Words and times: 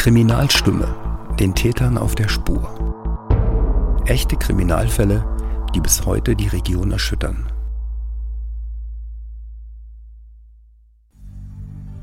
Kriminalstimme, 0.00 0.96
den 1.38 1.54
Tätern 1.54 1.98
auf 1.98 2.14
der 2.14 2.28
Spur. 2.30 4.02
Echte 4.06 4.34
Kriminalfälle, 4.34 5.22
die 5.74 5.80
bis 5.80 6.06
heute 6.06 6.34
die 6.34 6.48
Region 6.48 6.90
erschüttern. 6.90 7.52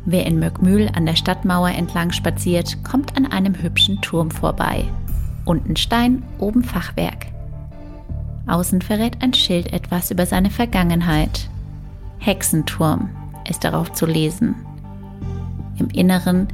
Wer 0.06 0.28
in 0.28 0.38
Möckmühl 0.38 0.92
an 0.94 1.08
der 1.08 1.16
Stadtmauer 1.16 1.70
entlang 1.70 2.12
spaziert, 2.12 2.84
kommt 2.84 3.18
an 3.18 3.26
einem 3.26 3.60
hübschen 3.60 4.00
Turm 4.02 4.30
vorbei. 4.30 4.86
Unten 5.46 5.76
Stein, 5.76 6.22
oben 6.38 6.64
Fachwerk. 6.64 7.26
Außen 8.46 8.84
verrät 8.84 9.24
ein 9.24 9.34
Schild 9.34 9.74
etwas 9.74 10.12
über 10.12 10.28
seine 10.28 10.52
Vergangenheit. 10.52 11.50
Hexenturm 12.20 13.10
ist 13.50 13.64
darauf 13.64 13.92
zu 13.94 14.06
lesen. 14.06 14.54
Im 15.80 15.90
Inneren 15.90 16.48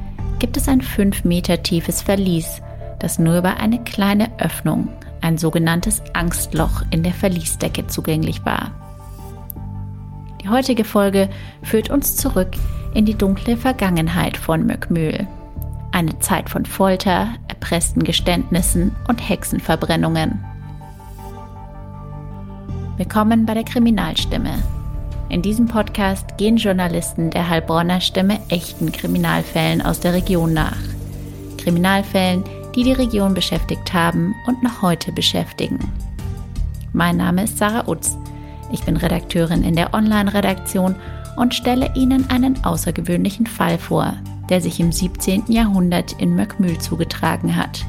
gibt 0.44 0.58
es 0.58 0.68
ein 0.68 0.82
5 0.82 1.24
Meter 1.24 1.62
tiefes 1.62 2.02
Verlies, 2.02 2.60
das 2.98 3.18
nur 3.18 3.38
über 3.38 3.56
eine 3.56 3.82
kleine 3.82 4.28
Öffnung, 4.38 4.90
ein 5.22 5.38
sogenanntes 5.38 6.02
Angstloch 6.12 6.82
in 6.90 7.02
der 7.02 7.14
Verliesdecke 7.14 7.86
zugänglich 7.86 8.44
war. 8.44 8.70
Die 10.42 10.50
heutige 10.50 10.84
Folge 10.84 11.30
führt 11.62 11.88
uns 11.88 12.16
zurück 12.16 12.50
in 12.92 13.06
die 13.06 13.14
dunkle 13.14 13.56
Vergangenheit 13.56 14.36
von 14.36 14.66
Möckmühl. 14.66 15.26
Eine 15.92 16.18
Zeit 16.18 16.50
von 16.50 16.66
Folter, 16.66 17.28
erpressten 17.48 18.04
Geständnissen 18.04 18.94
und 19.08 19.26
Hexenverbrennungen. 19.26 20.44
Willkommen 22.98 23.46
bei 23.46 23.54
der 23.54 23.64
Kriminalstimme, 23.64 24.62
in 25.34 25.42
diesem 25.42 25.66
Podcast 25.66 26.38
gehen 26.38 26.58
Journalisten 26.58 27.30
der 27.30 27.48
Heilbronner 27.48 28.00
Stimme 28.00 28.38
echten 28.50 28.92
Kriminalfällen 28.92 29.82
aus 29.82 29.98
der 29.98 30.12
Region 30.12 30.52
nach. 30.54 30.78
Kriminalfällen, 31.58 32.44
die 32.76 32.84
die 32.84 32.92
Region 32.92 33.34
beschäftigt 33.34 33.92
haben 33.92 34.32
und 34.46 34.62
noch 34.62 34.80
heute 34.80 35.10
beschäftigen. 35.10 35.80
Mein 36.92 37.16
Name 37.16 37.42
ist 37.44 37.58
Sarah 37.58 37.88
Utz. 37.88 38.16
Ich 38.70 38.84
bin 38.84 38.96
Redakteurin 38.96 39.64
in 39.64 39.74
der 39.74 39.92
Online-Redaktion 39.92 40.94
und 41.36 41.52
stelle 41.52 41.90
Ihnen 41.96 42.30
einen 42.30 42.64
außergewöhnlichen 42.64 43.48
Fall 43.48 43.76
vor, 43.78 44.14
der 44.48 44.60
sich 44.60 44.78
im 44.78 44.92
17. 44.92 45.46
Jahrhundert 45.48 46.12
in 46.20 46.36
Möckmühl 46.36 46.78
zugetragen 46.78 47.56
hat. 47.56 47.84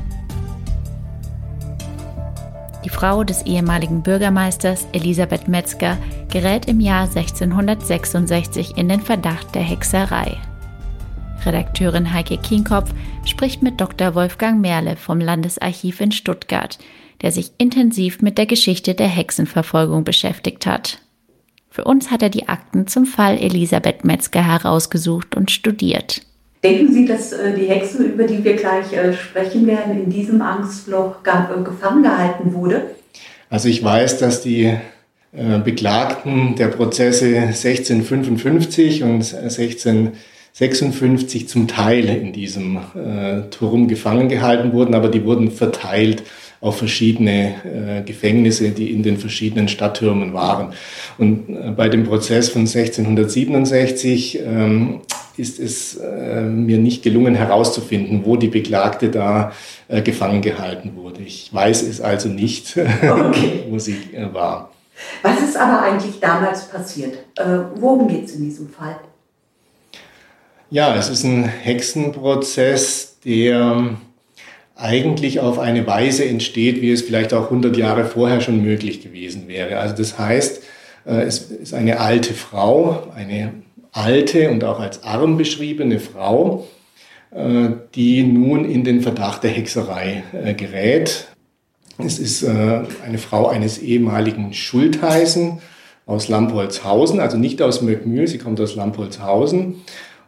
Die 2.85 2.89
Frau 2.91 3.23
des 3.23 3.41
ehemaligen 3.47 4.03
Bürgermeisters 4.03 4.87
Elisabeth 4.93 5.47
Metzger 5.47 5.97
gerät 6.29 6.67
im 6.67 6.79
Jahr 6.79 7.09
1666 7.09 8.77
in 8.77 8.87
den 8.87 9.01
Verdacht 9.01 9.55
der 9.55 9.63
Hexerei. 9.63 10.37
Redakteurin 11.43 12.13
Heike 12.13 12.37
Kienkopf 12.37 12.93
spricht 13.25 13.63
mit 13.63 13.81
Dr. 13.81 14.13
Wolfgang 14.13 14.61
Merle 14.61 14.97
vom 14.97 15.19
Landesarchiv 15.19 15.99
in 15.99 16.11
Stuttgart, 16.11 16.77
der 17.23 17.31
sich 17.31 17.53
intensiv 17.57 18.21
mit 18.21 18.37
der 18.37 18.45
Geschichte 18.45 18.93
der 18.93 19.07
Hexenverfolgung 19.07 20.03
beschäftigt 20.03 20.67
hat. 20.67 20.99
Für 21.71 21.85
uns 21.85 22.11
hat 22.11 22.21
er 22.21 22.29
die 22.29 22.47
Akten 22.47 22.85
zum 22.85 23.05
Fall 23.05 23.37
Elisabeth 23.37 24.05
Metzger 24.05 24.45
herausgesucht 24.45 25.35
und 25.35 25.49
studiert. 25.49 26.21
Denken 26.65 26.91
Sie, 26.91 27.05
dass 27.05 27.31
äh, 27.31 27.53
die 27.53 27.67
Hexe, 27.67 28.03
über 28.03 28.23
die 28.23 28.43
wir 28.43 28.55
gleich 28.55 28.91
äh, 28.91 29.13
sprechen 29.13 29.67
werden, 29.67 30.03
in 30.03 30.09
diesem 30.09 30.41
Angstloch 30.41 31.17
äh, 31.23 31.63
gefangen 31.63 32.01
gehalten 32.01 32.55
wurde? 32.55 32.95
Also 33.51 33.69
ich 33.69 33.83
weiß, 33.83 34.17
dass 34.17 34.41
die 34.41 34.73
Beklagten 35.65 36.55
der 36.55 36.69
Prozesse 36.69 37.37
1655 37.37 39.03
und 39.03 39.33
1656 39.33 41.49
zum 41.49 41.67
Teil 41.67 42.07
in 42.07 42.31
diesem 42.31 42.79
Turm 43.51 43.89
gefangen 43.89 44.29
gehalten 44.29 44.71
wurden, 44.71 44.95
aber 44.95 45.09
die 45.09 45.25
wurden 45.25 45.51
verteilt 45.51 46.23
auf 46.61 46.77
verschiedene 46.77 48.03
Gefängnisse, 48.05 48.69
die 48.69 48.91
in 48.91 49.03
den 49.03 49.17
verschiedenen 49.17 49.67
Stadttürmen 49.67 50.31
waren. 50.33 50.71
Und 51.17 51.75
bei 51.75 51.89
dem 51.89 52.05
Prozess 52.05 52.47
von 52.47 52.61
1667 52.61 54.39
ist 55.37 55.59
es 55.59 55.95
äh, 55.95 56.41
mir 56.41 56.77
nicht 56.77 57.03
gelungen 57.03 57.35
herauszufinden, 57.35 58.21
wo 58.25 58.35
die 58.35 58.47
Beklagte 58.47 59.09
da 59.09 59.51
äh, 59.87 60.01
gefangen 60.01 60.41
gehalten 60.41 60.95
wurde. 60.95 61.21
Ich 61.21 61.53
weiß 61.53 61.83
es 61.83 62.01
also 62.01 62.29
nicht, 62.29 62.77
okay. 63.01 63.65
wo 63.69 63.79
sie 63.79 63.97
äh, 64.13 64.33
war. 64.33 64.71
Was 65.21 65.41
ist 65.41 65.57
aber 65.57 65.81
eigentlich 65.81 66.19
damals 66.19 66.67
passiert? 66.67 67.17
Äh, 67.37 67.59
worum 67.75 68.07
geht 68.07 68.25
es 68.25 68.35
in 68.35 68.43
diesem 68.43 68.69
Fall? 68.69 68.97
Ja, 70.69 70.95
es 70.95 71.09
ist 71.09 71.23
ein 71.23 71.45
Hexenprozess, 71.45 73.17
der 73.23 73.97
eigentlich 74.75 75.39
auf 75.39 75.59
eine 75.59 75.87
Weise 75.87 76.25
entsteht, 76.25 76.81
wie 76.81 76.91
es 76.91 77.01
vielleicht 77.01 77.33
auch 77.33 77.45
100 77.45 77.77
Jahre 77.77 78.05
vorher 78.05 78.41
schon 78.41 78.61
möglich 78.61 79.01
gewesen 79.01 79.47
wäre. 79.47 79.79
Also 79.79 79.95
das 79.95 80.19
heißt, 80.19 80.63
äh, 81.05 81.21
es 81.21 81.51
ist 81.51 81.73
eine 81.73 81.99
alte 81.99 82.33
Frau, 82.33 83.07
eine 83.15 83.53
alte 83.95 84.51
und 84.51 84.63
auch 84.63 84.79
als 84.79 85.03
arm 85.03 85.37
beschriebene 85.37 85.99
Frau, 85.99 86.67
äh, 87.31 87.69
die 87.95 88.23
nun 88.23 88.65
in 88.65 88.83
den 88.83 89.01
Verdacht 89.01 89.43
der 89.43 89.51
Hexerei 89.51 90.23
äh, 90.33 90.53
gerät. 90.53 91.27
Es 91.97 92.19
ist 92.19 92.43
äh, 92.43 92.83
eine 93.05 93.17
Frau 93.17 93.47
eines 93.47 93.77
ehemaligen 93.77 94.53
Schultheißen 94.53 95.59
aus 96.05 96.27
Lampolzhausen, 96.27 97.19
also 97.19 97.37
nicht 97.37 97.61
aus 97.61 97.81
Möckmühl, 97.81 98.27
sie 98.27 98.37
kommt 98.37 98.59
aus 98.59 98.75
Lampolzhausen 98.75 99.75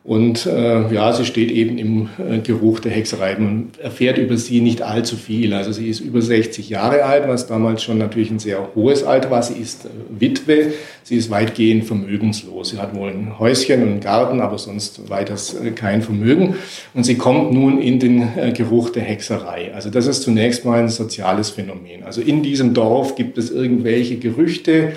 und 0.07 0.45
äh, 0.45 0.93
ja, 0.93 1.11
sie 1.11 1.25
steht 1.25 1.51
eben 1.51 1.77
im 1.77 2.09
äh, 2.17 2.39
Geruch 2.39 2.79
der 2.79 2.93
Hexerei. 2.93 3.35
Man 3.37 3.71
erfährt 3.77 4.17
über 4.17 4.37
sie 4.37 4.61
nicht 4.61 4.81
allzu 4.81 5.17
viel. 5.17 5.53
Also 5.53 5.73
sie 5.73 5.89
ist 5.89 5.99
über 5.99 6.21
60 6.21 6.69
Jahre 6.69 7.03
alt, 7.03 7.27
was 7.27 7.45
damals 7.45 7.83
schon 7.83 7.97
natürlich 7.97 8.31
ein 8.31 8.39
sehr 8.39 8.69
hohes 8.73 9.03
Alter 9.03 9.31
war. 9.31 9.43
Sie 9.43 9.59
ist 9.61 9.83
äh, 9.83 9.89
Witwe, 10.17 10.71
sie 11.03 11.17
ist 11.17 11.29
weitgehend 11.29 11.83
vermögenslos. 11.83 12.69
Sie 12.69 12.77
hat 12.77 12.95
wohl 12.95 13.09
ein 13.09 13.37
Häuschen 13.37 13.83
und 13.83 13.89
einen 13.89 13.99
Garten, 13.99 14.39
aber 14.39 14.57
sonst 14.57 15.09
weiters 15.09 15.53
äh, 15.55 15.71
kein 15.71 16.01
Vermögen. 16.01 16.55
Und 16.93 17.03
sie 17.03 17.15
kommt 17.15 17.51
nun 17.51 17.81
in 17.81 17.99
den 17.99 18.21
äh, 18.37 18.53
Geruch 18.53 18.91
der 18.91 19.03
Hexerei. 19.03 19.73
Also 19.75 19.89
das 19.89 20.07
ist 20.07 20.21
zunächst 20.21 20.63
mal 20.63 20.79
ein 20.79 20.87
soziales 20.87 21.49
Phänomen. 21.49 22.03
Also 22.05 22.21
in 22.21 22.43
diesem 22.43 22.73
Dorf 22.73 23.15
gibt 23.15 23.37
es 23.37 23.51
irgendwelche 23.51 24.15
Gerüchte, 24.15 24.93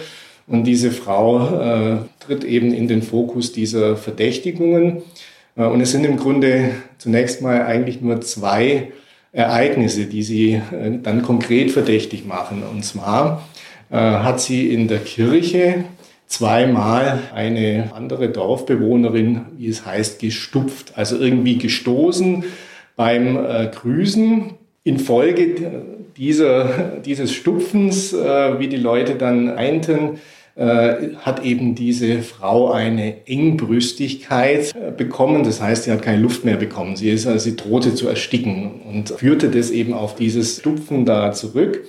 und 0.51 0.65
diese 0.65 0.91
Frau 0.91 1.61
äh, 1.61 1.97
tritt 2.19 2.43
eben 2.43 2.75
in 2.75 2.89
den 2.89 3.03
Fokus 3.03 3.53
dieser 3.53 3.97
Verdächtigungen. 3.97 5.03
Äh, 5.57 5.65
und 5.65 5.81
es 5.81 5.93
sind 5.93 6.05
im 6.05 6.17
Grunde 6.17 6.73
zunächst 6.99 7.41
mal 7.41 7.63
eigentlich 7.63 8.01
nur 8.01 8.21
zwei 8.21 8.91
Ereignisse, 9.33 10.07
die 10.07 10.25
sie 10.25 10.55
äh, 10.55 10.99
dann 11.01 11.23
konkret 11.23 11.71
verdächtig 11.71 12.27
machen. 12.27 12.65
Und 12.69 12.85
zwar 12.85 13.49
äh, 13.91 13.97
hat 13.97 14.41
sie 14.41 14.75
in 14.75 14.89
der 14.89 14.99
Kirche 14.99 15.85
zweimal 16.27 17.21
eine 17.33 17.93
andere 17.95 18.29
Dorfbewohnerin, 18.29 19.43
wie 19.57 19.69
es 19.69 19.87
heißt, 19.87 20.19
gestupft, 20.19 20.95
also 20.97 21.17
irgendwie 21.17 21.59
gestoßen 21.59 22.45
beim 22.97 23.37
äh, 23.37 23.71
Grüßen. 23.73 24.55
Infolge 24.83 25.85
dieser, 26.17 26.99
dieses 27.05 27.33
Stupfens, 27.33 28.13
äh, 28.13 28.59
wie 28.59 28.67
die 28.67 28.77
Leute 28.77 29.15
dann 29.15 29.51
einten, 29.51 30.19
äh, 30.61 31.15
hat 31.17 31.43
eben 31.43 31.75
diese 31.75 32.19
Frau 32.21 32.71
eine 32.71 33.27
Engbrüstigkeit 33.27 34.75
äh, 34.75 34.91
bekommen. 34.95 35.43
Das 35.43 35.63
heißt, 35.63 35.85
sie 35.85 35.91
hat 35.91 36.03
keine 36.03 36.21
Luft 36.21 36.45
mehr 36.45 36.57
bekommen. 36.57 36.97
Sie, 36.97 37.09
ist, 37.09 37.27
also, 37.27 37.39
sie 37.39 37.57
drohte 37.57 37.95
zu 37.95 38.07
ersticken 38.09 38.83
und 38.87 39.09
führte 39.09 39.49
das 39.49 39.71
eben 39.71 39.95
auf 39.95 40.17
dieses 40.17 40.59
Stupfen 40.59 41.07
da 41.07 41.33
zurück. 41.33 41.89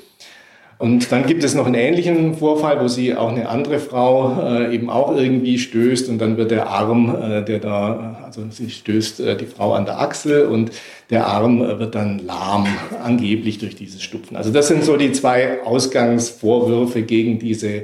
Und 0.77 1.11
dann 1.11 1.25
gibt 1.25 1.43
es 1.43 1.53
noch 1.53 1.65
einen 1.65 1.75
ähnlichen 1.75 2.35
Vorfall, 2.35 2.81
wo 2.81 2.87
sie 2.87 3.13
auch 3.13 3.29
eine 3.29 3.49
andere 3.49 3.77
Frau 3.77 4.41
äh, 4.41 4.73
eben 4.73 4.89
auch 4.89 5.17
irgendwie 5.17 5.59
stößt 5.59 6.07
und 6.07 6.19
dann 6.19 6.37
wird 6.37 6.51
der 6.51 6.69
Arm, 6.69 7.13
äh, 7.13 7.43
der 7.43 7.59
da, 7.59 8.21
also 8.25 8.45
sie 8.51 8.69
stößt 8.69 9.19
äh, 9.19 9.35
die 9.35 9.47
Frau 9.47 9.73
an 9.73 9.83
der 9.83 9.99
Achsel 9.99 10.45
und 10.45 10.71
der 11.09 11.27
Arm 11.27 11.61
äh, 11.61 11.77
wird 11.77 11.93
dann 11.93 12.19
lahm, 12.25 12.67
angeblich 13.03 13.57
durch 13.59 13.75
dieses 13.75 14.01
Stupfen. 14.01 14.37
Also 14.37 14.49
das 14.49 14.69
sind 14.69 14.85
so 14.85 14.95
die 14.95 15.11
zwei 15.11 15.61
Ausgangsvorwürfe 15.61 17.01
gegen 17.01 17.37
diese 17.37 17.83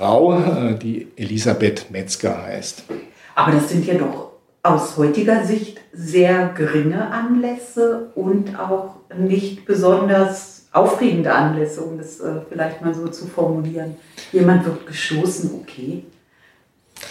Frau, 0.00 0.32
äh, 0.32 0.74
die 0.76 1.08
Elisabeth 1.16 1.90
Metzger 1.90 2.42
heißt. 2.44 2.84
Aber 3.34 3.52
das 3.52 3.68
sind 3.68 3.84
ja 3.84 3.98
doch 3.98 4.30
aus 4.62 4.96
heutiger 4.96 5.44
Sicht 5.44 5.78
sehr 5.92 6.54
geringe 6.56 7.10
Anlässe 7.10 8.08
und 8.14 8.58
auch 8.58 8.94
nicht 9.14 9.66
besonders 9.66 10.68
aufregende 10.72 11.30
Anlässe, 11.34 11.82
um 11.82 11.98
das 11.98 12.18
äh, 12.18 12.36
vielleicht 12.48 12.80
mal 12.80 12.94
so 12.94 13.08
zu 13.08 13.26
formulieren. 13.26 13.96
Jemand 14.32 14.64
wird 14.64 14.86
gestoßen, 14.86 15.50
okay. 15.60 16.04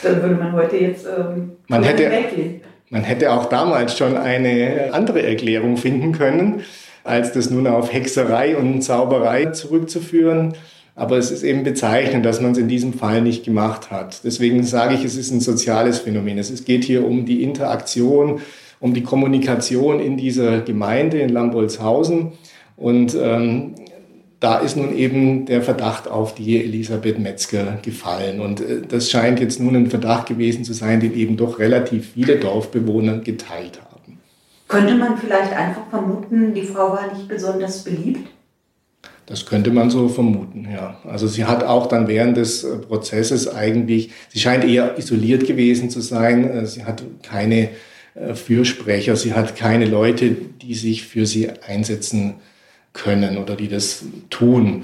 Dann 0.01 0.23
würde 0.23 0.35
man 0.35 0.53
heute 0.53 0.77
jetzt 0.77 1.05
ähm, 1.05 1.57
man 1.67 1.83
hätte, 1.83 2.09
weggehen. 2.09 2.61
Man 2.89 3.03
hätte 3.03 3.31
auch 3.31 3.45
damals 3.45 3.95
schon 3.95 4.17
eine 4.17 4.89
andere 4.93 5.21
Erklärung 5.21 5.77
finden 5.77 6.11
können, 6.11 6.63
als 7.03 7.33
das 7.33 7.51
nun 7.51 7.67
auf 7.67 7.93
Hexerei 7.93 8.57
und 8.57 8.81
Zauberei 8.81 9.45
zurückzuführen. 9.47 10.55
Aber 10.99 11.17
es 11.17 11.31
ist 11.31 11.43
eben 11.43 11.63
bezeichnend, 11.63 12.25
dass 12.25 12.41
man 12.41 12.51
es 12.51 12.57
in 12.57 12.67
diesem 12.67 12.93
Fall 12.93 13.21
nicht 13.21 13.45
gemacht 13.45 13.89
hat. 13.89 14.23
Deswegen 14.23 14.63
sage 14.63 14.95
ich, 14.95 15.05
es 15.05 15.15
ist 15.15 15.31
ein 15.31 15.39
soziales 15.39 15.99
Phänomen. 15.99 16.37
Es 16.37 16.65
geht 16.65 16.83
hier 16.83 17.05
um 17.05 17.25
die 17.25 17.41
Interaktion 17.41 18.41
um 18.79 18.93
die 18.93 19.03
Kommunikation 19.03 19.99
in 19.99 20.17
dieser 20.17 20.61
Gemeinde 20.61 21.19
in 21.19 21.29
Lambolzhausen. 21.29 22.31
Und 22.77 23.15
ähm, 23.15 23.75
da 24.39 24.59
ist 24.59 24.77
nun 24.77 24.95
eben 24.95 25.45
der 25.45 25.61
Verdacht 25.61 26.07
auf 26.07 26.33
die 26.33 26.63
Elisabeth 26.63 27.19
Metzger 27.19 27.77
gefallen. 27.81 28.39
Und 28.39 28.61
äh, 28.61 28.81
das 28.87 29.11
scheint 29.11 29.39
jetzt 29.39 29.59
nun 29.59 29.75
ein 29.75 29.87
Verdacht 29.87 30.27
gewesen 30.27 30.63
zu 30.63 30.73
sein, 30.73 31.01
den 31.01 31.13
eben 31.13 31.35
doch 31.35 31.59
relativ 31.59 32.13
viele 32.13 32.37
Dorfbewohner 32.37 33.19
geteilt 33.19 33.81
haben. 33.81 34.19
Könnte 34.69 34.95
man 34.95 35.17
vielleicht 35.17 35.51
einfach 35.51 35.89
vermuten, 35.89 36.53
die 36.53 36.61
Frau 36.61 36.91
war 36.91 37.11
nicht 37.13 37.27
besonders 37.27 37.83
beliebt? 37.83 38.29
Das 39.29 39.45
könnte 39.45 39.71
man 39.71 39.89
so 39.89 40.09
vermuten, 40.09 40.67
ja. 40.73 40.97
Also 41.07 41.27
sie 41.27 41.45
hat 41.45 41.63
auch 41.63 41.87
dann 41.87 42.07
während 42.07 42.35
des 42.35 42.63
äh, 42.63 42.77
Prozesses 42.77 43.47
eigentlich, 43.47 44.09
sie 44.29 44.39
scheint 44.39 44.65
eher 44.65 44.97
isoliert 44.97 45.45
gewesen 45.45 45.89
zu 45.89 46.01
sein. 46.01 46.49
Äh, 46.49 46.65
sie 46.65 46.83
hat 46.83 47.03
keine 47.23 47.69
Fürsprecher, 48.33 49.15
sie 49.15 49.33
hat 49.33 49.55
keine 49.55 49.85
Leute, 49.85 50.35
die 50.61 50.73
sich 50.73 51.03
für 51.03 51.25
sie 51.25 51.51
einsetzen 51.65 52.33
können 52.91 53.37
oder 53.37 53.55
die 53.55 53.69
das 53.69 54.03
tun. 54.29 54.83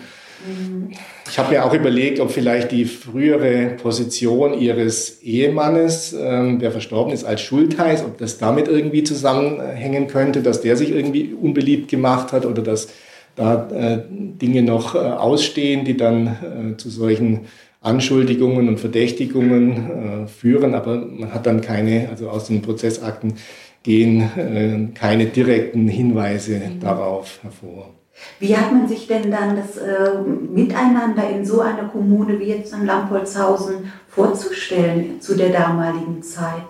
Ich 1.30 1.40
habe 1.40 1.54
mir 1.54 1.66
auch 1.66 1.74
überlegt, 1.74 2.20
ob 2.20 2.32
vielleicht 2.32 2.72
die 2.72 2.86
frühere 2.86 3.76
Position 3.82 4.60
ihres 4.60 5.24
Ehemannes, 5.24 6.16
ähm, 6.18 6.60
der 6.60 6.72
verstorben 6.72 7.14
ist, 7.14 7.24
als 7.24 7.42
Schultheiß, 7.42 8.04
ob 8.04 8.20
das 8.20 8.38
damit 8.38 8.68
irgendwie 8.68 9.04
zusammenhängen 9.04 10.08
könnte, 10.08 10.44
dass 10.44 10.62
der 10.62 10.78
sich 10.78 10.92
irgendwie 10.92 11.34
unbeliebt 11.34 11.90
gemacht 11.90 12.32
hat 12.32 12.46
oder 12.46 12.62
dass 12.62 12.90
da 13.36 13.70
äh, 13.70 14.02
Dinge 14.10 14.64
noch 14.64 14.96
äh, 14.96 15.00
ausstehen, 15.00 15.86
die 15.86 15.98
dann 15.98 16.28
äh, 16.28 16.78
zu 16.78 16.90
solchen 16.90 17.42
Anschuldigungen 17.86 18.68
und 18.68 18.80
Verdächtigungen 18.80 20.24
äh, 20.24 20.28
führen, 20.28 20.74
aber 20.74 20.98
man 20.98 21.34
hat 21.34 21.46
dann 21.46 21.62
keine, 21.62 22.10
also 22.10 22.30
aus 22.30 22.48
den 22.48 22.62
Prozessakten 22.62 23.36
gehen 23.84 24.22
äh, 24.38 24.98
keine 24.98 25.28
direkten 25.28 25.88
Hinweise 25.88 26.56
mhm. 26.56 26.80
darauf 26.80 27.40
hervor. 27.44 27.92
Wie 28.40 28.56
hat 28.56 28.72
man 28.72 28.88
sich 28.88 29.08
denn 29.08 29.30
dann 29.30 29.58
das 29.58 29.78
äh, 29.78 30.18
Miteinander 30.52 31.30
in 31.30 31.46
so 31.46 31.60
einer 31.60 31.84
Kommune 31.90 32.40
wie 32.40 32.46
jetzt 32.46 32.74
in 32.74 32.86
Lampolzhausen 32.86 33.92
vorzustellen 34.08 35.20
zu 35.22 35.36
der 35.36 35.50
damaligen 35.50 36.24
Zeit? 36.24 36.64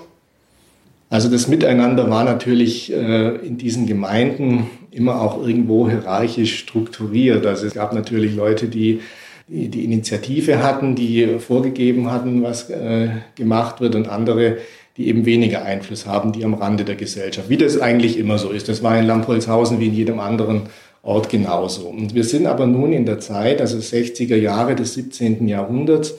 Also 1.09 1.29
das 1.29 1.47
Miteinander 1.47 2.09
war 2.09 2.23
natürlich 2.25 2.91
in 2.91 3.57
diesen 3.57 3.85
Gemeinden 3.85 4.67
immer 4.95 5.21
auch 5.21 5.45
irgendwo 5.45 5.89
hierarchisch 5.89 6.59
strukturiert. 6.59 7.45
Also 7.45 7.67
es 7.67 7.73
gab 7.73 7.93
natürlich 7.93 8.35
Leute, 8.35 8.67
die 8.67 9.01
die, 9.47 9.83
Initiative 9.83 10.63
hatten, 10.63 10.95
die 10.95 11.37
vorgegeben 11.39 12.11
hatten, 12.11 12.41
was 12.41 12.69
äh, 12.69 13.09
gemacht 13.35 13.79
wird 13.79 13.95
und 13.95 14.07
andere, 14.07 14.57
die 14.97 15.07
eben 15.07 15.25
weniger 15.25 15.63
Einfluss 15.63 16.05
haben, 16.05 16.31
die 16.31 16.43
am 16.43 16.55
Rande 16.55 16.83
der 16.83 16.95
Gesellschaft, 16.95 17.49
wie 17.49 17.57
das 17.57 17.79
eigentlich 17.79 18.17
immer 18.17 18.37
so 18.37 18.49
ist. 18.49 18.69
Das 18.69 18.81
war 18.81 18.97
in 18.97 19.05
Lampolzhausen 19.05 19.79
wie 19.79 19.87
in 19.87 19.93
jedem 19.93 20.19
anderen 20.19 20.63
Ort 21.03 21.29
genauso. 21.29 21.87
Und 21.87 22.15
wir 22.15 22.23
sind 22.23 22.47
aber 22.47 22.65
nun 22.65 22.91
in 22.91 23.05
der 23.05 23.19
Zeit, 23.19 23.61
also 23.61 23.77
60er 23.77 24.37
Jahre 24.37 24.75
des 24.75 24.95
17. 24.95 25.47
Jahrhunderts, 25.47 26.15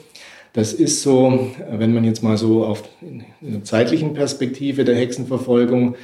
das 0.53 0.73
ist 0.73 1.01
so, 1.01 1.51
wenn 1.69 1.93
man 1.93 2.03
jetzt 2.03 2.23
mal 2.23 2.37
so 2.37 2.65
auf 2.65 2.83
eine 3.01 3.63
zeitlichen 3.63 4.13
Perspektive 4.13 4.85
der 4.85 4.95
Hexenverfolgung 4.95 5.95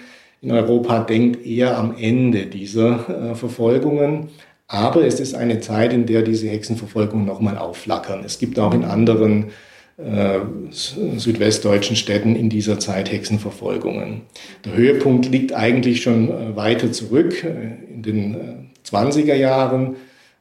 in 0.43 0.51
Europa 0.51 0.99
denkt, 0.99 1.45
eher 1.45 1.77
am 1.77 1.95
Ende 1.97 2.45
dieser 2.45 3.31
äh, 3.31 3.35
Verfolgungen. 3.35 4.27
Aber 4.67 5.05
es 5.05 5.19
ist 5.19 5.35
eine 5.35 5.61
Zeit, 5.61 5.93
in 5.93 6.05
der 6.05 6.21
diese 6.21 6.49
Hexenverfolgungen 6.49 7.25
nochmal 7.25 7.57
aufflackern. 7.57 8.23
Es 8.25 8.39
gibt 8.39 8.59
auch 8.59 8.73
in 8.73 8.83
anderen 8.83 9.51
äh, 9.97 10.39
südwestdeutschen 10.71 11.95
Städten 11.95 12.35
in 12.35 12.49
dieser 12.49 12.77
Zeit 12.79 13.11
Hexenverfolgungen. 13.11 14.23
Der 14.65 14.73
Höhepunkt 14.73 15.29
liegt 15.29 15.53
eigentlich 15.53 16.01
schon 16.01 16.29
äh, 16.29 16.55
weiter 16.55 16.91
zurück, 16.91 17.43
äh, 17.43 17.93
in 17.93 18.03
den 18.03 18.69
20er 18.85 19.35
Jahren 19.35 19.95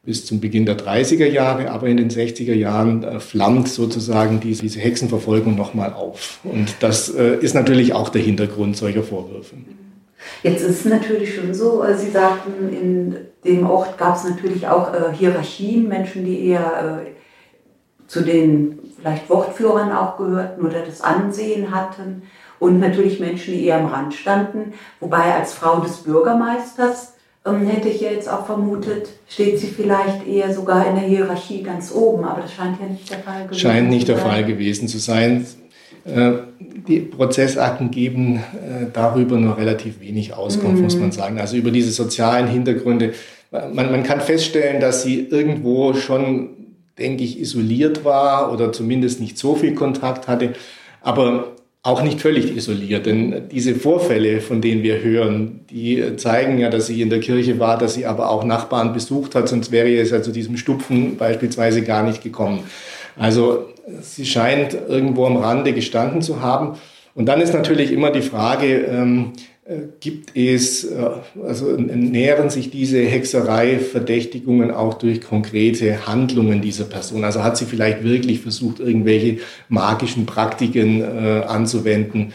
bis 0.05 0.27
zum 0.27 0.41
Beginn 0.41 0.67
der 0.67 0.77
30er 0.77 1.27
Jahre, 1.27 1.71
aber 1.71 1.87
in 1.87 1.97
den 1.97 2.11
60er 2.11 2.55
Jahren 2.55 3.05
äh, 3.05 3.21
flammt 3.21 3.69
sozusagen 3.69 4.41
diese, 4.41 4.63
diese 4.63 4.81
Hexenverfolgung 4.81 5.55
nochmal 5.55 5.93
auf. 5.93 6.41
Und 6.43 6.75
das 6.81 7.09
äh, 7.09 7.37
ist 7.37 7.55
natürlich 7.55 7.93
auch 7.93 8.09
der 8.09 8.23
Hintergrund 8.23 8.77
solcher 8.77 9.05
Vorwürfe. 9.05 9.55
Jetzt 10.43 10.63
ist 10.63 10.81
es 10.81 10.85
natürlich 10.85 11.35
schon 11.35 11.55
so, 11.55 11.83
äh, 11.83 11.97
Sie 11.97 12.11
sagten, 12.11 12.73
in 12.73 13.17
dem 13.45 13.69
Ort 13.69 13.99
gab 13.99 14.17
es 14.17 14.25
natürlich 14.25 14.67
auch 14.67 14.93
äh, 14.93 15.13
Hierarchien, 15.13 15.89
Menschen, 15.89 16.25
die 16.25 16.49
eher 16.49 17.05
äh, 17.05 17.11
zu 18.07 18.23
den 18.23 18.79
vielleicht 18.99 19.29
Wortführern 19.29 19.91
auch 19.93 20.17
gehörten 20.17 20.65
oder 20.65 20.81
das 20.81 21.01
Ansehen 21.01 21.75
hatten 21.75 22.23
und 22.59 22.79
natürlich 22.79 23.19
Menschen, 23.19 23.55
die 23.55 23.67
eher 23.67 23.79
am 23.79 23.87
Rand 23.87 24.15
standen. 24.15 24.75
Wobei 25.01 25.35
als 25.35 25.53
Frau 25.53 25.81
des 25.81 25.99
Bürgermeisters 25.99 27.15
ähm, 27.45 27.67
hätte 27.67 27.89
ich 27.89 28.01
ja 28.01 28.11
jetzt 28.11 28.29
auch 28.29 28.47
vermutet, 28.47 29.09
steht 29.29 29.59
sie 29.59 29.67
vielleicht 29.67 30.27
eher 30.27 30.55
sogar 30.55 30.87
in 30.87 30.95
der 30.95 31.05
Hierarchie 31.05 31.63
ganz 31.63 31.93
oben, 31.93 32.25
aber 32.25 32.43
das 32.43 32.53
scheint 32.53 32.81
ja 32.81 32.87
nicht 32.87 33.11
der 33.11 33.19
Fall 33.19 33.45
gewesen 33.45 33.61
Scheint 33.61 33.89
nicht 33.89 34.09
der 34.09 34.19
Fall 34.19 34.45
gewesen 34.45 34.87
zu 34.87 34.99
sein. 34.99 35.47
Äh, 36.05 36.33
die 36.89 37.01
Prozessakten 37.01 37.91
geben 37.91 38.37
äh, 38.37 38.87
darüber 38.93 39.37
nur 39.37 39.57
relativ 39.57 40.01
wenig 40.01 40.35
Auskunft, 40.35 40.79
mhm. 40.79 40.83
muss 40.83 40.97
man 40.97 41.13
sagen. 41.13 41.39
Also 41.39 41.57
über 41.57 41.71
diese 41.71 41.93
sozialen 41.93 42.49
Hintergründe. 42.49 43.13
Man, 43.51 43.91
man 43.93 44.03
kann 44.03 44.21
feststellen, 44.21 44.81
dass 44.81 45.03
sie 45.03 45.27
irgendwo 45.29 45.95
schon, 45.95 46.51
denke 46.99 47.23
ich, 47.23 47.39
isoliert 47.39 48.05
war 48.05 48.53
oder 48.53 48.73
zumindest 48.73 49.21
nicht 49.21 49.39
so 49.39 49.55
viel 49.55 49.75
Kontakt 49.75 50.27
hatte. 50.27 50.55
Aber 51.03 51.53
auch 51.85 52.03
nicht 52.03 52.21
völlig 52.21 52.57
isoliert, 52.57 53.07
denn 53.07 53.49
diese 53.51 53.75
Vorfälle, 53.75 54.41
von 54.41 54.61
denen 54.61 54.85
wir 54.85 55.03
hören, 55.03 55.63
die 55.69 56.17
zeigen 56.17 56.59
ja, 56.59 56.71
dass 56.71 56.87
sie 56.87 57.03
in 57.03 57.11
der 57.11 57.19
Kirche 57.19 57.59
war, 57.59 57.77
dass 57.77 57.95
sie 57.95 58.07
aber 58.07 58.31
auch 58.31 58.45
Nachbarn 58.45 58.93
besucht 58.93 59.35
hat, 59.35 59.49
sonst 59.49 59.73
wäre 59.73 59.93
es 59.97 60.11
ja 60.11 60.23
zu 60.23 60.31
diesem 60.31 60.57
Stupfen 60.57 61.17
beispielsweise 61.17 61.83
gar 61.83 62.05
nicht 62.05 62.23
gekommen. 62.23 62.61
Also 63.17 63.72
sie 64.01 64.27
scheint 64.27 64.75
irgendwo 64.75 65.27
am 65.27 65.37
Rande 65.37 65.73
gestanden 65.73 66.23
zu 66.23 66.41
haben. 66.41 66.79
Und 67.15 67.27
dann 67.27 67.41
ist 67.41 67.53
natürlich 67.53 67.93
immer 67.93 68.11
die 68.11 68.23
Frage, 68.23 68.87
ähm, 68.87 69.33
äh, 69.65 69.77
gibt 70.01 70.37
es, 70.37 70.85
äh, 70.85 71.09
also 71.47 71.77
nähren 71.77 72.51
sich 72.51 72.71
diese 72.71 73.01
Hexerei-Verdächtigungen 73.01 74.71
auch 74.71 74.95
durch 74.95 75.21
konkrete 75.21 76.07
Handlungen 76.07 76.61
dieser 76.63 76.85
Person? 76.85 77.25
Also 77.25 77.45
hat 77.45 77.57
sie 77.57 77.67
vielleicht 77.67 78.03
wirklich 78.03 78.41
versucht, 78.41 78.81
irgendwelche 78.81 79.39
magischen 79.69 80.27
Praktiken 80.27 81.03
äh, 81.03 81.43
anzuwenden? 81.47 82.33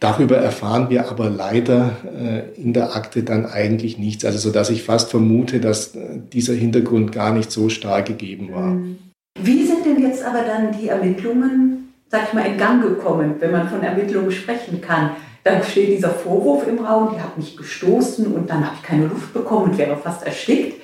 Darüber 0.00 0.36
erfahren 0.36 0.90
wir 0.90 1.08
aber 1.08 1.28
leider 1.30 1.96
äh, 2.04 2.60
in 2.60 2.72
der 2.72 2.94
Akte 2.94 3.22
dann 3.22 3.46
eigentlich 3.46 3.98
nichts. 3.98 4.24
Also 4.24 4.38
so 4.38 4.50
dass 4.50 4.70
ich 4.70 4.82
fast 4.82 5.10
vermute, 5.10 5.60
dass 5.60 5.96
äh, 5.96 6.20
dieser 6.32 6.54
Hintergrund 6.54 7.10
gar 7.10 7.32
nicht 7.32 7.50
so 7.50 7.68
stark 7.68 8.06
gegeben 8.06 8.52
war. 8.52 8.74
Mhm. 8.74 8.98
Wie 9.42 9.66
sind 9.66 9.84
denn 9.84 10.00
jetzt 10.02 10.24
aber 10.24 10.42
dann 10.42 10.76
die 10.78 10.88
Ermittlungen, 10.88 11.92
sag 12.10 12.28
ich 12.28 12.34
mal, 12.34 12.46
in 12.46 12.58
Gang 12.58 12.82
gekommen, 12.82 13.34
wenn 13.38 13.52
man 13.52 13.68
von 13.68 13.82
Ermittlungen 13.82 14.30
sprechen 14.30 14.80
kann? 14.80 15.10
Dann 15.44 15.62
steht 15.62 15.88
dieser 15.88 16.10
Vorwurf 16.10 16.66
im 16.66 16.84
Raum, 16.84 17.14
die 17.14 17.20
hat 17.20 17.38
mich 17.38 17.56
gestoßen 17.56 18.26
und 18.26 18.50
dann 18.50 18.66
habe 18.66 18.76
ich 18.76 18.82
keine 18.82 19.06
Luft 19.06 19.32
bekommen 19.32 19.70
und 19.70 19.78
wäre 19.78 19.96
fast 19.96 20.24
erstickt. 20.24 20.80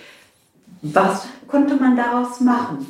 Was 0.82 1.26
konnte 1.48 1.76
man 1.76 1.96
daraus 1.96 2.40
machen? 2.40 2.86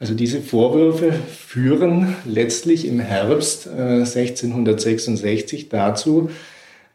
Also 0.00 0.14
diese 0.14 0.40
Vorwürfe 0.40 1.12
führen 1.12 2.14
letztlich 2.24 2.86
im 2.86 3.00
Herbst 3.00 3.66
äh, 3.66 4.04
1666 4.04 5.68
dazu, 5.68 6.30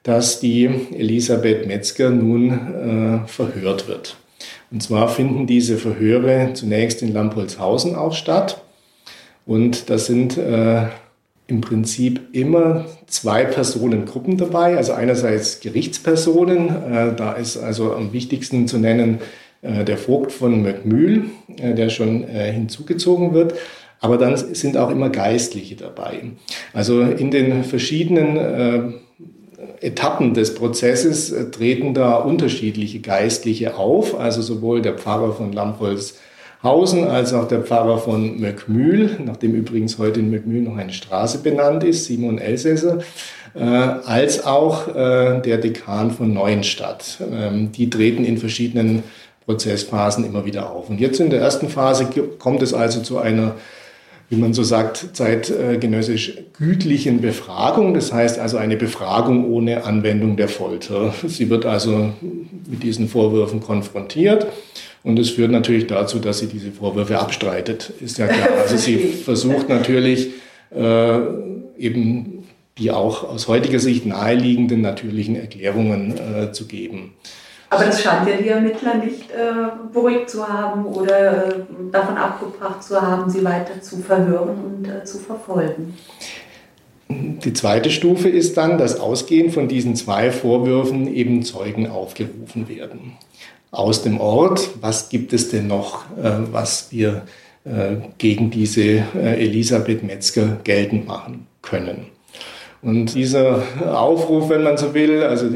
dass 0.04 0.40
die 0.40 0.66
Elisabeth 0.66 1.68
Metzger 1.68 2.10
nun 2.10 3.24
äh, 3.24 3.28
verhört 3.28 3.88
wird. 3.88 4.18
Und 4.74 4.82
zwar 4.82 5.08
finden 5.08 5.46
diese 5.46 5.78
Verhöre 5.78 6.50
zunächst 6.56 7.04
in 7.04 7.14
Lampolzhausen 7.14 7.96
auch 7.96 8.14
statt. 8.14 8.64
Und 9.46 9.92
das 9.92 10.08
sind 10.08 10.36
äh, 10.36 10.88
im 11.46 11.62
Prinzip 11.62 12.22
immer 12.32 12.86
zwei 13.06 13.46
Personengruppen 13.46 14.36
dabei. 14.38 14.76
Also 14.76 14.94
einerseits 14.94 15.60
Gerichtspersonen, 15.60 16.70
äh, 16.92 17.16
da 17.16 17.34
ist 17.34 17.58
also 17.58 17.94
am 17.94 18.14
wichtigsten 18.14 18.68
zu 18.68 18.80
nennen 18.80 19.20
äh, 19.62 19.84
der 19.84 20.00
Vogt 20.00 20.32
von 20.32 20.64
Möckmühl, 20.64 21.26
äh, 21.58 21.76
der 21.76 21.90
schon 21.90 22.28
äh, 22.28 22.52
hinzugezogen 22.52 23.36
wird. 23.36 23.54
Aber 24.00 24.18
dann 24.18 24.36
sind 24.36 24.76
auch 24.76 24.90
immer 24.90 25.12
Geistliche 25.12 25.76
dabei. 25.76 26.32
Also 26.74 27.02
in 27.02 27.30
den 27.30 27.64
verschiedenen 27.64 28.38
äh, 28.38 28.82
Etappen 29.84 30.34
des 30.34 30.56
Prozesses 30.56 31.32
äh, 31.32 31.52
treten 31.52 31.94
da 31.94 32.16
unterschiedliche 32.16 33.00
Geistliche 33.00 33.76
auf, 33.76 34.20
also 34.20 34.42
sowohl 34.42 34.82
der 34.82 34.94
Pfarrer 34.94 35.34
von 35.34 35.52
Lampholz 35.52 36.16
Hausen 36.64 37.06
als 37.06 37.34
auch 37.34 37.50
der 37.50 37.62
Pfarrer 37.62 37.98
von 37.98 38.40
Möckmühl, 38.40 39.18
nachdem 39.26 39.54
übrigens 39.54 39.98
heute 39.98 40.22
in 40.22 40.32
Möckmühl 40.32 40.62
noch 40.62 40.78
eine 40.78 40.94
Straße 40.94 41.40
benannt 41.40 41.84
ist, 41.84 42.06
Simon 42.06 42.38
Elsässer, 42.38 43.00
äh, 43.54 43.60
als 43.60 44.46
auch 44.46 44.88
äh, 44.88 45.42
der 45.42 45.58
Dekan 45.58 46.12
von 46.12 46.34
Neuenstadt. 46.34 47.20
Ähm, 47.30 47.74
die 47.74 47.90
treten 47.90 48.24
in 48.24 48.38
verschiedenen 48.38 49.04
Prozessphasen 49.46 50.24
immer 50.24 50.46
wieder 50.46 50.72
auf. 50.72 50.90
Und 50.90 51.02
jetzt 51.02 51.20
in 51.20 51.30
der 51.30 51.42
ersten 51.42 51.68
Phase 51.68 52.08
kommt 52.40 52.62
es 52.62 52.74
also 52.74 53.02
zu 53.02 53.18
einer 53.18 53.56
wie 54.34 54.42
man 54.42 54.54
so 54.54 54.64
sagt, 54.64 55.10
zeitgenössisch 55.14 56.34
gütlichen 56.58 57.22
Befragung. 57.22 57.94
Das 57.94 58.12
heißt 58.12 58.40
also 58.40 58.58
eine 58.58 58.78
Befragung 58.78 59.52
ohne 59.52 59.84
Anwendung 59.84 60.38
der 60.38 60.48
Folter. 60.48 61.14
Sie 61.28 61.50
wird 61.52 61.66
also 61.66 62.14
mit 62.68 62.82
diesen 62.82 63.08
Vorwürfen 63.08 63.62
konfrontiert. 63.62 64.48
Und 65.04 65.20
es 65.20 65.32
führt 65.32 65.52
natürlich 65.52 65.86
dazu, 65.86 66.18
dass 66.18 66.40
sie 66.40 66.48
diese 66.48 66.72
Vorwürfe 66.72 67.20
abstreitet, 67.20 67.92
ist 68.00 68.18
ja 68.18 68.28
klar. 68.28 68.50
Also 68.62 68.78
sie 68.78 68.98
versucht 69.26 69.70
natürlich 69.70 70.30
äh, 70.76 71.20
eben 71.78 72.44
die 72.80 72.90
auch 72.90 73.24
aus 73.24 73.48
heutiger 73.48 73.80
Sicht 73.80 74.06
naheliegenden 74.08 74.82
natürlichen 74.82 75.36
Erklärungen 75.36 76.16
äh, 76.18 76.52
zu 76.54 76.66
geben. 76.66 77.14
Aber 77.74 77.86
das 77.86 78.02
scheint 78.02 78.28
ja 78.28 78.38
die 78.38 78.50
Ermittler 78.50 78.96
nicht 78.96 79.32
äh, 79.32 79.92
beruhigt 79.92 80.30
zu 80.30 80.48
haben 80.48 80.86
oder 80.86 81.48
äh, 81.48 81.54
davon 81.92 82.18
abgebracht 82.18 82.84
zu 82.84 83.02
haben, 83.02 83.30
sie 83.30 83.44
weiter 83.44 83.82
zu 83.82 83.98
verhören 83.98 84.58
und 84.64 84.88
äh, 84.88 85.04
zu 85.04 85.18
verfolgen. 85.18 85.96
Die 87.10 87.54
zweite 87.54 87.90
Stufe 87.90 88.30
ist 88.30 88.58
dann, 88.58 88.78
dass 88.78 89.00
ausgehend 89.00 89.54
von 89.54 89.68
diesen 89.68 89.96
zwei 89.96 90.32
Vorwürfen 90.32 91.14
eben 91.14 91.44
Zeugen 91.44 91.88
aufgerufen 91.88 92.68
werden. 92.70 93.14
Aus 93.72 94.04
dem 94.04 94.20
Ort, 94.20 94.70
was 94.82 95.10
gibt 95.10 95.34
es 95.34 95.50
denn 95.50 95.68
noch, 95.68 96.06
äh, 96.18 96.32
was 96.52 96.92
wir 96.92 97.24
äh, 97.66 97.96
gegen 98.18 98.52
diese 98.52 98.82
äh, 98.82 99.44
Elisabeth 99.44 100.04
Metzger 100.04 100.58
geltend 100.64 101.08
machen 101.08 101.48
können? 101.62 102.13
Und 102.84 103.14
dieser 103.16 103.64
Aufruf, 103.92 104.50
wenn 104.50 104.64
man 104.64 104.78
so 104.78 104.94
will, 104.94 105.24
also 105.24 105.48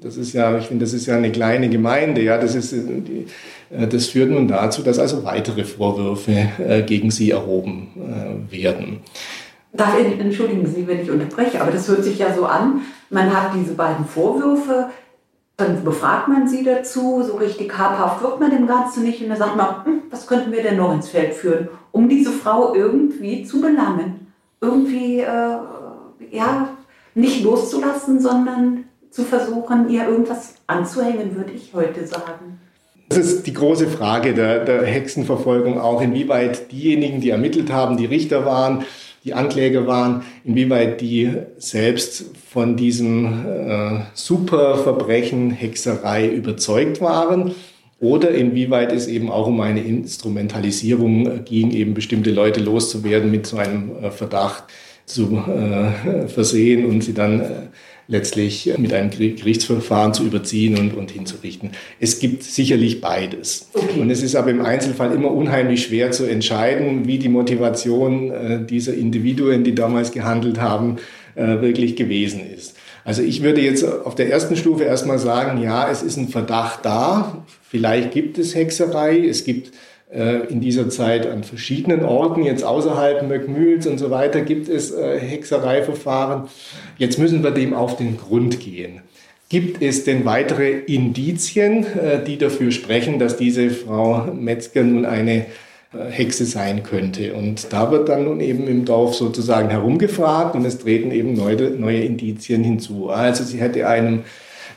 das 0.00 0.16
ist 0.16 0.32
ja, 0.32 0.56
ich 0.56 0.66
finde, 0.66 0.84
das 0.84 0.94
ist 0.94 1.06
ja 1.06 1.16
eine 1.16 1.32
kleine 1.32 1.68
Gemeinde, 1.68 2.22
ja, 2.22 2.38
das 2.38 2.54
ist, 2.54 2.72
die, 2.72 3.26
das 3.70 4.06
führt 4.06 4.30
nun 4.30 4.46
dazu, 4.46 4.82
dass 4.82 5.00
also 5.00 5.24
weitere 5.24 5.64
Vorwürfe 5.64 6.84
gegen 6.86 7.10
sie 7.10 7.32
erhoben 7.32 8.46
werden. 8.48 9.00
Darf, 9.72 9.94
entschuldigen 9.98 10.66
Sie, 10.66 10.86
wenn 10.86 11.02
ich 11.02 11.10
unterbreche, 11.10 11.60
aber 11.60 11.72
das 11.72 11.88
hört 11.88 12.04
sich 12.04 12.18
ja 12.18 12.32
so 12.32 12.46
an, 12.46 12.82
man 13.10 13.34
hat 13.34 13.50
diese 13.54 13.74
beiden 13.74 14.06
Vorwürfe, 14.06 14.90
dann 15.56 15.82
befragt 15.84 16.28
man 16.28 16.46
sie 16.46 16.62
dazu, 16.62 17.22
so 17.22 17.36
richtig 17.36 17.76
habhaft 17.76 18.22
wirkt 18.22 18.40
man 18.40 18.50
dem 18.50 18.66
Ganzen 18.66 19.04
nicht 19.04 19.22
und 19.22 19.30
dann 19.30 19.38
sagt 19.38 19.56
man, 19.56 19.84
hm, 19.84 20.02
was 20.10 20.26
könnten 20.26 20.52
wir 20.52 20.62
denn 20.62 20.76
noch 20.76 20.92
ins 20.92 21.08
Feld 21.08 21.32
führen, 21.34 21.68
um 21.92 22.08
diese 22.08 22.30
Frau 22.30 22.74
irgendwie 22.74 23.42
zu 23.44 23.60
belangen, 23.60 24.26
irgendwie, 24.60 25.20
äh, 25.20 25.56
ja, 26.30 26.68
nicht 27.16 27.42
loszulassen, 27.42 28.20
sondern 28.20 28.84
zu 29.10 29.22
versuchen, 29.22 29.88
ihr 29.88 30.06
irgendwas 30.06 30.54
anzuhängen, 30.66 31.34
würde 31.34 31.52
ich 31.52 31.72
heute 31.72 32.06
sagen. 32.06 32.60
Das 33.08 33.18
ist 33.18 33.46
die 33.46 33.52
große 33.52 33.88
Frage 33.88 34.34
der, 34.34 34.64
der 34.64 34.84
Hexenverfolgung 34.84 35.80
auch, 35.80 36.02
inwieweit 36.02 36.70
diejenigen, 36.70 37.20
die 37.20 37.30
ermittelt 37.30 37.72
haben, 37.72 37.96
die 37.96 38.04
Richter 38.04 38.44
waren, 38.44 38.84
die 39.24 39.32
Ankläger 39.32 39.86
waren, 39.86 40.22
inwieweit 40.44 41.00
die 41.00 41.32
selbst 41.56 42.36
von 42.48 42.76
diesem 42.76 43.46
äh, 43.46 44.00
Superverbrechen 44.12 45.50
Hexerei 45.50 46.28
überzeugt 46.28 47.00
waren 47.00 47.54
oder 47.98 48.30
inwieweit 48.30 48.92
es 48.92 49.06
eben 49.06 49.30
auch 49.30 49.46
um 49.46 49.60
eine 49.60 49.82
Instrumentalisierung 49.82 51.44
ging, 51.44 51.70
eben 51.70 51.94
bestimmte 51.94 52.30
Leute 52.30 52.60
loszuwerden 52.60 53.30
mit 53.30 53.46
so 53.46 53.56
einem 53.56 53.96
äh, 54.02 54.10
Verdacht 54.10 54.64
zu 55.06 55.42
äh, 55.48 56.28
versehen 56.28 56.84
und 56.84 57.02
sie 57.02 57.14
dann 57.14 57.40
äh, 57.40 57.44
letztlich 58.08 58.72
mit 58.78 58.92
einem 58.92 59.10
Gerichtsverfahren 59.10 60.14
zu 60.14 60.24
überziehen 60.24 60.78
und, 60.78 60.94
und 60.94 61.10
hinzurichten. 61.10 61.70
Es 61.98 62.18
gibt 62.18 62.42
sicherlich 62.42 63.00
beides. 63.00 63.68
Okay. 63.72 64.00
Und 64.00 64.10
es 64.10 64.22
ist 64.22 64.36
aber 64.36 64.50
im 64.50 64.64
Einzelfall 64.64 65.12
immer 65.12 65.30
unheimlich 65.30 65.84
schwer 65.84 66.10
zu 66.10 66.24
entscheiden, 66.24 67.06
wie 67.06 67.18
die 67.18 67.28
Motivation 67.28 68.30
äh, 68.30 68.64
dieser 68.64 68.94
Individuen, 68.94 69.64
die 69.64 69.74
damals 69.74 70.12
gehandelt 70.12 70.60
haben, 70.60 70.96
äh, 71.34 71.60
wirklich 71.60 71.96
gewesen 71.96 72.42
ist. 72.54 72.76
Also 73.04 73.22
ich 73.22 73.42
würde 73.42 73.60
jetzt 73.60 73.84
auf 73.84 74.16
der 74.16 74.30
ersten 74.30 74.56
Stufe 74.56 74.82
erstmal 74.82 75.20
sagen, 75.20 75.62
ja, 75.62 75.88
es 75.88 76.02
ist 76.02 76.16
ein 76.16 76.28
Verdacht 76.28 76.84
da. 76.84 77.44
Vielleicht 77.62 78.10
gibt 78.10 78.36
es 78.38 78.54
Hexerei. 78.54 79.20
Es 79.20 79.44
gibt 79.44 79.72
in 80.08 80.60
dieser 80.60 80.88
Zeit 80.88 81.26
an 81.26 81.42
verschiedenen 81.42 82.04
Orten, 82.04 82.44
jetzt 82.44 82.62
außerhalb 82.62 83.26
Möckmühls 83.26 83.88
und 83.88 83.98
so 83.98 84.10
weiter, 84.10 84.40
gibt 84.40 84.68
es 84.68 84.92
äh, 84.92 85.18
Hexereiverfahren. 85.18 86.44
Jetzt 86.96 87.18
müssen 87.18 87.42
wir 87.42 87.50
dem 87.50 87.74
auf 87.74 87.96
den 87.96 88.16
Grund 88.16 88.60
gehen. 88.60 89.00
Gibt 89.48 89.82
es 89.82 90.04
denn 90.04 90.24
weitere 90.24 90.70
Indizien, 90.70 91.84
äh, 91.84 92.22
die 92.24 92.38
dafür 92.38 92.70
sprechen, 92.70 93.18
dass 93.18 93.36
diese 93.36 93.70
Frau 93.70 94.28
Metzger 94.32 94.84
nun 94.84 95.04
eine 95.04 95.46
Hexe 96.10 96.44
sein 96.44 96.84
könnte? 96.84 97.34
Und 97.34 97.72
da 97.72 97.90
wird 97.90 98.08
dann 98.08 98.24
nun 98.24 98.40
eben 98.40 98.68
im 98.68 98.84
Dorf 98.84 99.16
sozusagen 99.16 99.70
herumgefragt 99.70 100.54
und 100.54 100.64
es 100.64 100.78
treten 100.78 101.10
eben 101.10 101.34
neue, 101.34 101.70
neue 101.70 102.00
Indizien 102.02 102.62
hinzu. 102.62 103.10
Also 103.10 103.42
sie 103.42 103.58
hätte 103.58 103.88
einem 103.88 104.22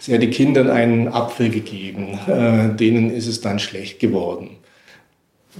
Sie 0.01 0.13
hätte 0.13 0.29
Kindern 0.29 0.69
einen 0.69 1.09
Apfel 1.09 1.49
gegeben, 1.49 2.17
denen 2.79 3.13
ist 3.13 3.27
es 3.27 3.41
dann 3.41 3.59
schlecht 3.59 3.99
geworden. 3.99 4.51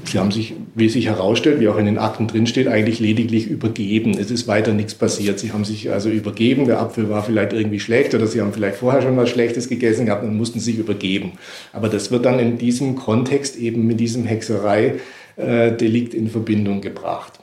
Sie 0.06 0.18
haben 0.18 0.32
sich, 0.32 0.53
wie 0.75 0.89
sich 0.89 1.08
herausstellt, 1.08 1.60
wie 1.60 1.68
auch 1.68 1.77
in 1.77 1.86
den 1.86 1.98
Akten 1.98 2.27
drinsteht, 2.27 2.68
eigentlich 2.68 3.00
lediglich 3.00 3.48
übergeben. 3.48 4.18
Es 4.18 4.32
ist 4.32 4.48
weiter 4.48 4.74
nichts 4.74 4.96
passiert. 4.96 5.39
Sie 5.39 5.51
haben 5.51 5.65
sich 5.65 5.91
also 5.91 6.10
übergeben. 6.10 6.65
Der 6.65 6.79
Apfel 6.79 7.10
war 7.10 7.24
vielleicht 7.24 7.53
irgendwie 7.53 7.79
schlecht 7.79 8.15
oder 8.15 8.25
Sie 8.27 8.41
haben 8.41 8.53
vielleicht 8.53 8.77
vorher 8.77 9.01
schon 9.01 9.18
was 9.18 9.29
Schlechtes 9.29 9.70
gegessen 9.70 10.06
gehabt 10.06 10.24
und 10.24 10.36
mussten 10.36 10.60
sich 10.60 10.77
übergeben. 10.77 11.34
Aber 11.74 11.89
das 11.89 12.12
wird 12.12 12.25
dann 12.25 12.39
in 12.39 12.58
diesem 12.58 12.96
Kontext 12.96 13.58
eben 13.58 13.86
mit 13.86 14.00
diesem 14.00 14.25
Hexerei-Delikt 14.25 16.13
in 16.13 16.29
Verbindung 16.29 16.82
gebracht. 16.82 17.39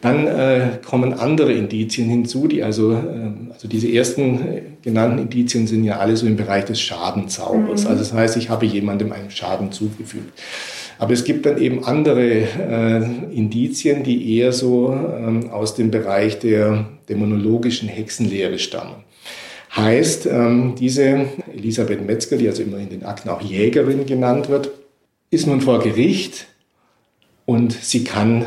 Dann 0.00 0.26
äh, 0.26 0.78
kommen 0.84 1.14
andere 1.14 1.52
Indizien 1.52 2.08
hinzu, 2.08 2.46
die 2.48 2.62
also, 2.62 2.92
äh, 2.92 3.52
also 3.52 3.66
diese 3.66 3.90
ersten 3.90 4.46
äh, 4.46 4.62
genannten 4.82 5.18
Indizien 5.18 5.66
sind 5.66 5.84
ja 5.84 5.98
alle 5.98 6.16
so 6.16 6.26
im 6.26 6.36
Bereich 6.36 6.66
des 6.66 6.80
Schadenzaubers. 6.80 7.84
Mhm. 7.84 7.88
Also 7.88 7.98
das 8.00 8.12
heißt, 8.12 8.36
ich 8.36 8.50
habe 8.50 8.66
jemandem 8.66 9.12
einen 9.12 9.30
Schaden 9.30 9.72
zugefügt. 9.72 10.38
Aber 10.98 11.12
es 11.12 11.24
gibt 11.24 11.46
dann 11.46 11.58
eben 11.58 11.84
andere 11.84 12.22
äh, 12.22 13.34
Indizien, 13.34 14.02
die 14.02 14.36
eher 14.36 14.52
so 14.52 14.92
ähm, 14.92 15.50
aus 15.50 15.74
dem 15.74 15.90
Bereich 15.90 16.38
der 16.38 16.86
dämonologischen 17.08 17.88
Hexenlehre 17.88 18.58
stammen. 18.58 19.04
Heißt, 19.74 20.26
ähm, 20.26 20.74
diese 20.78 21.26
Elisabeth 21.54 22.04
Metzger, 22.06 22.38
die 22.38 22.48
also 22.48 22.62
immer 22.62 22.78
in 22.78 22.88
den 22.88 23.04
Akten 23.04 23.28
auch 23.28 23.42
Jägerin 23.42 24.06
genannt 24.06 24.48
wird, 24.48 24.70
ist 25.30 25.46
nun 25.46 25.60
vor 25.60 25.80
Gericht 25.80 26.46
und 27.44 27.72
sie 27.72 28.04
kann, 28.04 28.46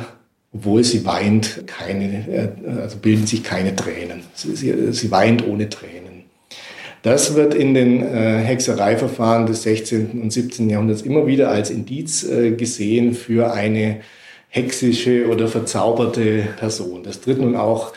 obwohl 0.51 0.83
sie 0.83 1.05
weint, 1.05 1.67
keine, 1.67 2.27
äh, 2.27 2.81
also 2.81 2.97
bilden 2.97 3.27
sich 3.27 3.43
keine 3.43 3.75
Tränen. 3.75 4.23
Sie, 4.33 4.55
sie, 4.55 4.91
sie 4.91 5.11
weint 5.11 5.47
ohne 5.47 5.69
Tränen. 5.69 6.18
Das 7.01 7.35
wird 7.35 7.53
in 7.53 7.73
den 7.73 8.01
äh, 8.01 8.39
Hexereiverfahren 8.39 9.45
des 9.45 9.63
16. 9.63 10.21
und 10.21 10.33
17. 10.33 10.69
Jahrhunderts 10.69 11.01
immer 11.01 11.27
wieder 11.27 11.49
als 11.49 11.69
Indiz 11.69 12.23
äh, 12.23 12.51
gesehen 12.51 13.13
für 13.13 13.53
eine 13.53 14.01
hexische 14.49 15.27
oder 15.29 15.47
verzauberte 15.47 16.43
Person. 16.57 17.03
Das 17.03 17.21
tritt 17.21 17.39
nun 17.39 17.55
auch 17.55 17.93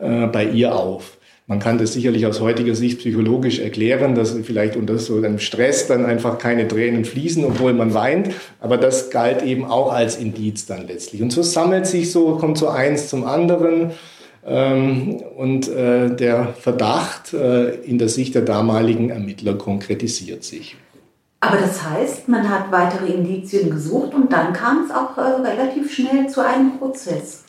äh, 0.00 0.26
bei 0.26 0.44
ihr 0.44 0.74
auf. 0.74 1.18
Man 1.48 1.60
kann 1.60 1.78
das 1.78 1.92
sicherlich 1.92 2.26
aus 2.26 2.40
heutiger 2.40 2.74
Sicht 2.74 2.98
psychologisch 2.98 3.60
erklären, 3.60 4.16
dass 4.16 4.36
vielleicht 4.42 4.74
unter 4.74 4.98
so 4.98 5.16
einem 5.16 5.38
Stress 5.38 5.86
dann 5.86 6.04
einfach 6.04 6.38
keine 6.38 6.66
Tränen 6.66 7.04
fließen, 7.04 7.44
obwohl 7.44 7.72
man 7.72 7.94
weint. 7.94 8.30
Aber 8.60 8.76
das 8.78 9.10
galt 9.10 9.42
eben 9.42 9.64
auch 9.64 9.92
als 9.92 10.16
Indiz 10.16 10.66
dann 10.66 10.88
letztlich. 10.88 11.22
Und 11.22 11.30
so 11.30 11.42
sammelt 11.42 11.86
sich 11.86 12.10
so, 12.10 12.34
kommt 12.36 12.58
so 12.58 12.68
eins 12.68 13.08
zum 13.08 13.24
anderen. 13.24 13.92
Ähm, 14.46 15.16
und 15.36 15.68
äh, 15.68 16.14
der 16.14 16.54
Verdacht 16.54 17.34
äh, 17.34 17.70
in 17.80 17.98
der 17.98 18.08
Sicht 18.08 18.36
der 18.36 18.42
damaligen 18.42 19.10
Ermittler 19.10 19.54
konkretisiert 19.54 20.44
sich. 20.44 20.76
Aber 21.40 21.58
das 21.58 21.82
heißt, 21.82 22.28
man 22.28 22.48
hat 22.48 22.70
weitere 22.70 23.12
Indizien 23.12 23.70
gesucht 23.70 24.14
und 24.14 24.32
dann 24.32 24.52
kam 24.52 24.84
es 24.84 24.94
auch 24.94 25.18
äh, 25.18 25.48
relativ 25.48 25.92
schnell 25.92 26.28
zu 26.28 26.46
einem 26.46 26.78
Prozess. 26.78 27.42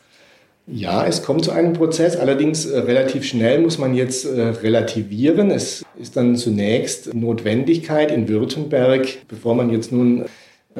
Ja, 0.66 1.06
es 1.06 1.24
kommt 1.24 1.46
zu 1.46 1.51
einem 1.51 1.74
Prozess, 1.74 2.18
allerdings 2.18 2.68
relativ 2.68 3.24
schnell 3.24 3.62
muss 3.62 3.77
man 3.77 3.94
jetzt 3.94 4.27
relativieren. 4.27 5.50
Es 5.50 5.86
ist 5.98 6.18
dann 6.18 6.36
zunächst 6.36 7.13
Notwendigkeit 7.13 8.12
in 8.12 8.27
Württemberg, 8.27 9.08
bevor 9.30 9.56
man 9.56 9.70
jetzt 9.70 9.94
nun 9.94 10.25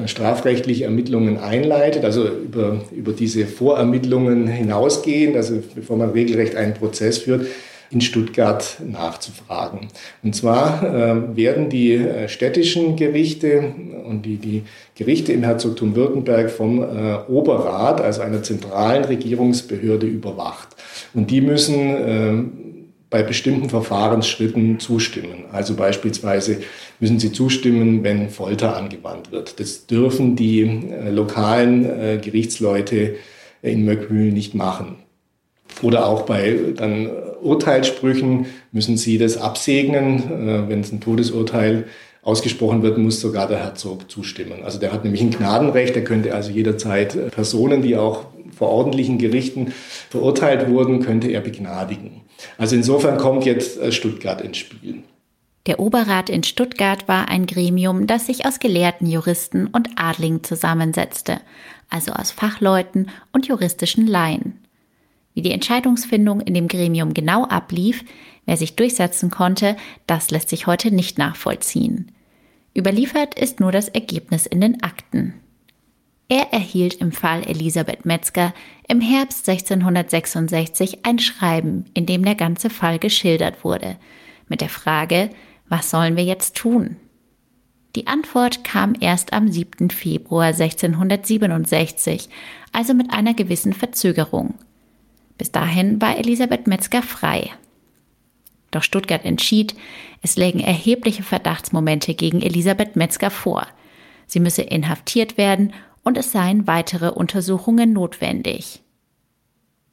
strafrechtliche 0.06 0.84
Ermittlungen 0.84 1.38
einleitet, 1.38 2.04
also 2.04 2.28
über, 2.28 2.82
über 2.92 3.12
diese 3.12 3.46
Vorermittlungen 3.46 4.46
hinausgehend, 4.46 5.36
also 5.36 5.62
bevor 5.74 5.96
man 5.96 6.10
regelrecht 6.10 6.54
einen 6.54 6.74
Prozess 6.74 7.18
führt, 7.18 7.46
in 7.90 8.00
Stuttgart 8.00 8.76
nachzufragen. 8.86 9.88
Und 10.22 10.36
zwar 10.36 10.82
äh, 10.82 11.36
werden 11.36 11.70
die 11.70 11.94
äh, 11.94 12.28
städtischen 12.28 12.96
Gerichte 12.96 13.72
und 14.04 14.26
die, 14.26 14.36
die 14.36 14.62
Gerichte 14.94 15.32
im 15.32 15.42
Herzogtum 15.42 15.96
Württemberg 15.96 16.50
vom 16.50 16.82
äh, 16.82 17.16
Oberrat, 17.28 18.00
also 18.00 18.20
einer 18.20 18.42
zentralen 18.42 19.04
Regierungsbehörde, 19.04 20.06
überwacht. 20.06 20.68
Und 21.14 21.30
die 21.30 21.40
müssen 21.40 21.78
äh, 21.78 22.67
bei 23.10 23.22
bestimmten 23.22 23.70
Verfahrensschritten 23.70 24.80
zustimmen. 24.80 25.44
Also 25.50 25.74
beispielsweise 25.74 26.58
müssen 27.00 27.18
sie 27.18 27.32
zustimmen, 27.32 28.04
wenn 28.04 28.28
Folter 28.28 28.76
angewandt 28.76 29.32
wird. 29.32 29.60
Das 29.60 29.86
dürfen 29.86 30.36
die 30.36 30.60
äh, 30.60 31.10
lokalen 31.10 31.84
äh, 31.84 32.18
Gerichtsleute 32.22 33.16
in 33.62 33.84
Möckmühl 33.84 34.32
nicht 34.32 34.54
machen. 34.54 34.96
Oder 35.82 36.06
auch 36.06 36.22
bei 36.22 36.56
dann 36.76 37.10
Urteilssprüchen 37.40 38.46
müssen 38.72 38.96
sie 38.96 39.18
das 39.18 39.36
absegnen. 39.36 40.68
Wenn 40.68 40.80
es 40.80 40.90
ein 40.92 41.00
Todesurteil 41.00 41.84
ausgesprochen 42.22 42.82
wird, 42.82 42.98
muss 42.98 43.20
sogar 43.20 43.46
der 43.48 43.58
Herzog 43.58 44.10
zustimmen. 44.10 44.64
Also 44.64 44.78
der 44.78 44.92
hat 44.92 45.04
nämlich 45.04 45.22
ein 45.22 45.30
Gnadenrecht, 45.30 45.94
er 45.96 46.04
könnte 46.04 46.34
also 46.34 46.50
jederzeit 46.50 47.30
Personen, 47.30 47.82
die 47.82 47.96
auch 47.96 48.26
vor 48.58 48.68
ordentlichen 48.68 49.18
Gerichten 49.18 49.72
verurteilt 50.10 50.68
wurden, 50.68 51.00
könnte 51.00 51.28
er 51.28 51.40
begnadigen. 51.40 52.22
Also 52.56 52.76
insofern 52.76 53.18
kommt 53.18 53.44
jetzt 53.44 53.80
äh, 53.80 53.92
Stuttgart 53.92 54.40
ins 54.40 54.58
Spiel. 54.58 55.02
Der 55.66 55.80
Oberrat 55.80 56.30
in 56.30 56.44
Stuttgart 56.44 57.08
war 57.08 57.28
ein 57.28 57.46
Gremium, 57.46 58.06
das 58.06 58.26
sich 58.26 58.46
aus 58.46 58.58
gelehrten 58.58 59.06
Juristen 59.06 59.66
und 59.66 59.90
Adligen 59.96 60.42
zusammensetzte, 60.42 61.40
also 61.90 62.12
aus 62.12 62.30
Fachleuten 62.30 63.10
und 63.32 63.46
juristischen 63.46 64.06
Laien. 64.06 64.60
Wie 65.34 65.42
die 65.42 65.52
Entscheidungsfindung 65.52 66.40
in 66.40 66.54
dem 66.54 66.68
Gremium 66.68 67.14
genau 67.14 67.44
ablief, 67.44 68.02
wer 68.46 68.56
sich 68.56 68.76
durchsetzen 68.76 69.30
konnte, 69.30 69.76
das 70.06 70.30
lässt 70.30 70.48
sich 70.48 70.66
heute 70.66 70.90
nicht 70.90 71.18
nachvollziehen. 71.18 72.12
Überliefert 72.76 73.38
ist 73.38 73.60
nur 73.60 73.70
das 73.70 73.88
Ergebnis 73.88 74.46
in 74.46 74.60
den 74.60 74.82
Akten. 74.82 75.34
Er 76.30 76.52
erhielt 76.52 76.94
im 76.94 77.10
Fall 77.10 77.42
Elisabeth 77.46 78.04
Metzger 78.04 78.52
im 78.86 79.00
Herbst 79.00 79.48
1666 79.48 81.06
ein 81.06 81.18
Schreiben, 81.18 81.86
in 81.94 82.04
dem 82.04 82.22
der 82.22 82.34
ganze 82.34 82.68
Fall 82.68 82.98
geschildert 82.98 83.64
wurde, 83.64 83.96
mit 84.46 84.60
der 84.60 84.68
Frage, 84.68 85.30
was 85.70 85.90
sollen 85.90 86.16
wir 86.16 86.24
jetzt 86.24 86.54
tun? 86.54 86.96
Die 87.96 88.06
Antwort 88.06 88.62
kam 88.62 88.94
erst 89.00 89.32
am 89.32 89.50
7. 89.50 89.88
Februar 89.88 90.48
1667, 90.48 92.28
also 92.72 92.92
mit 92.92 93.10
einer 93.10 93.32
gewissen 93.32 93.72
Verzögerung. 93.72 94.54
Bis 95.38 95.50
dahin 95.50 96.00
war 96.02 96.18
Elisabeth 96.18 96.66
Metzger 96.66 97.02
frei. 97.02 97.50
Doch 98.70 98.82
Stuttgart 98.82 99.24
entschied, 99.24 99.74
es 100.20 100.36
lägen 100.36 100.60
erhebliche 100.60 101.22
Verdachtsmomente 101.22 102.12
gegen 102.12 102.42
Elisabeth 102.42 102.96
Metzger 102.96 103.30
vor. 103.30 103.66
Sie 104.26 104.40
müsse 104.40 104.60
inhaftiert 104.60 105.38
werden 105.38 105.72
und 106.08 106.16
es 106.16 106.32
seien 106.32 106.66
weitere 106.66 107.10
Untersuchungen 107.10 107.92
notwendig. 107.92 108.80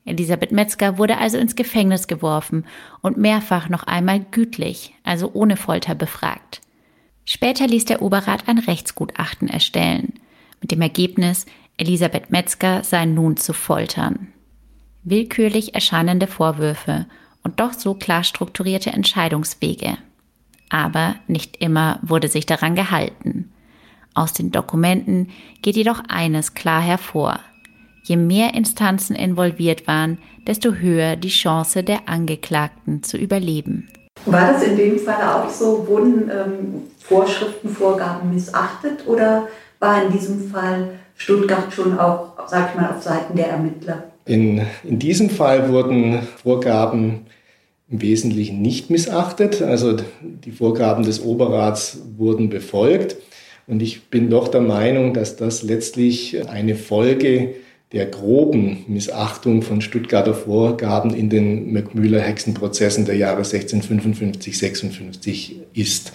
Elisabeth 0.05 0.53
Metzger 0.53 0.97
wurde 0.97 1.17
also 1.17 1.37
ins 1.37 1.57
Gefängnis 1.57 2.07
geworfen 2.07 2.65
und 3.01 3.17
mehrfach 3.17 3.67
noch 3.67 3.83
einmal 3.83 4.21
gütlich, 4.21 4.93
also 5.03 5.31
ohne 5.33 5.57
Folter 5.57 5.93
befragt. 5.93 6.61
Später 7.25 7.67
ließ 7.67 7.83
der 7.83 8.01
Oberrat 8.01 8.47
ein 8.47 8.59
Rechtsgutachten 8.59 9.49
erstellen, 9.49 10.13
mit 10.61 10.71
dem 10.71 10.81
Ergebnis, 10.81 11.47
Elisabeth 11.75 12.31
Metzger 12.31 12.85
sei 12.85 13.05
nun 13.05 13.35
zu 13.35 13.51
foltern. 13.51 14.29
Willkürlich 15.03 15.75
erscheinende 15.75 16.27
Vorwürfe 16.27 17.07
und 17.43 17.59
doch 17.59 17.73
so 17.73 17.93
klar 17.93 18.23
strukturierte 18.23 18.91
Entscheidungswege. 18.91 19.97
Aber 20.69 21.15
nicht 21.27 21.57
immer 21.57 21.99
wurde 22.03 22.29
sich 22.29 22.45
daran 22.45 22.75
gehalten. 22.75 23.51
Aus 24.15 24.31
den 24.31 24.49
Dokumenten 24.49 25.27
geht 25.61 25.75
jedoch 25.75 26.01
eines 26.07 26.53
klar 26.53 26.81
hervor. 26.81 27.39
Je 28.03 28.15
mehr 28.15 28.53
Instanzen 28.53 29.13
involviert 29.15 29.87
waren, 29.87 30.19
desto 30.47 30.73
höher 30.73 31.17
die 31.17 31.29
Chance 31.29 31.83
der 31.83 32.07
Angeklagten 32.07 33.03
zu 33.03 33.17
überleben. 33.17 33.89
War 34.25 34.53
das 34.53 34.63
in 34.63 34.77
dem 34.77 34.97
Fall 34.99 35.21
auch 35.21 35.49
so? 35.49 35.85
Wurden 35.87 36.31
ähm, 36.31 36.83
Vorschriften, 36.99 37.69
Vorgaben 37.69 38.33
missachtet 38.33 39.05
oder 39.05 39.49
war 39.79 40.03
in 40.05 40.13
diesem 40.13 40.49
Fall 40.49 40.91
Stuttgart 41.17 41.73
schon 41.73 41.99
auch, 41.99 42.33
sag 42.47 42.69
ich 42.69 42.79
mal, 42.79 42.89
auf 42.91 43.03
Seiten 43.03 43.35
der 43.35 43.49
Ermittler? 43.49 44.05
In, 44.25 44.61
in 44.83 44.97
diesem 44.97 45.29
Fall 45.29 45.69
wurden 45.69 46.21
Vorgaben 46.41 47.25
im 47.89 48.01
Wesentlichen 48.01 48.61
nicht 48.61 48.89
missachtet. 48.89 49.61
Also 49.61 49.97
die 50.21 50.51
Vorgaben 50.51 51.03
des 51.03 51.21
Oberrats 51.21 51.99
wurden 52.17 52.49
befolgt. 52.49 53.17
Und 53.67 53.81
ich 53.81 54.09
bin 54.09 54.29
doch 54.29 54.47
der 54.47 54.61
Meinung, 54.61 55.13
dass 55.13 55.37
das 55.37 55.63
letztlich 55.63 56.47
eine 56.47 56.75
Folge 56.75 57.55
der 57.91 58.07
groben 58.07 58.83
Missachtung 58.87 59.61
von 59.61 59.79
Stuttgarter 59.79 60.33
Vorgaben 60.33 61.13
in 61.13 61.29
den 61.29 61.71
Möckmühler 61.71 62.19
Hexenprozessen 62.19 63.05
der 63.05 63.15
Jahre 63.15 63.37
1655, 63.37 64.57
56 64.57 65.55
ist. 65.73 66.11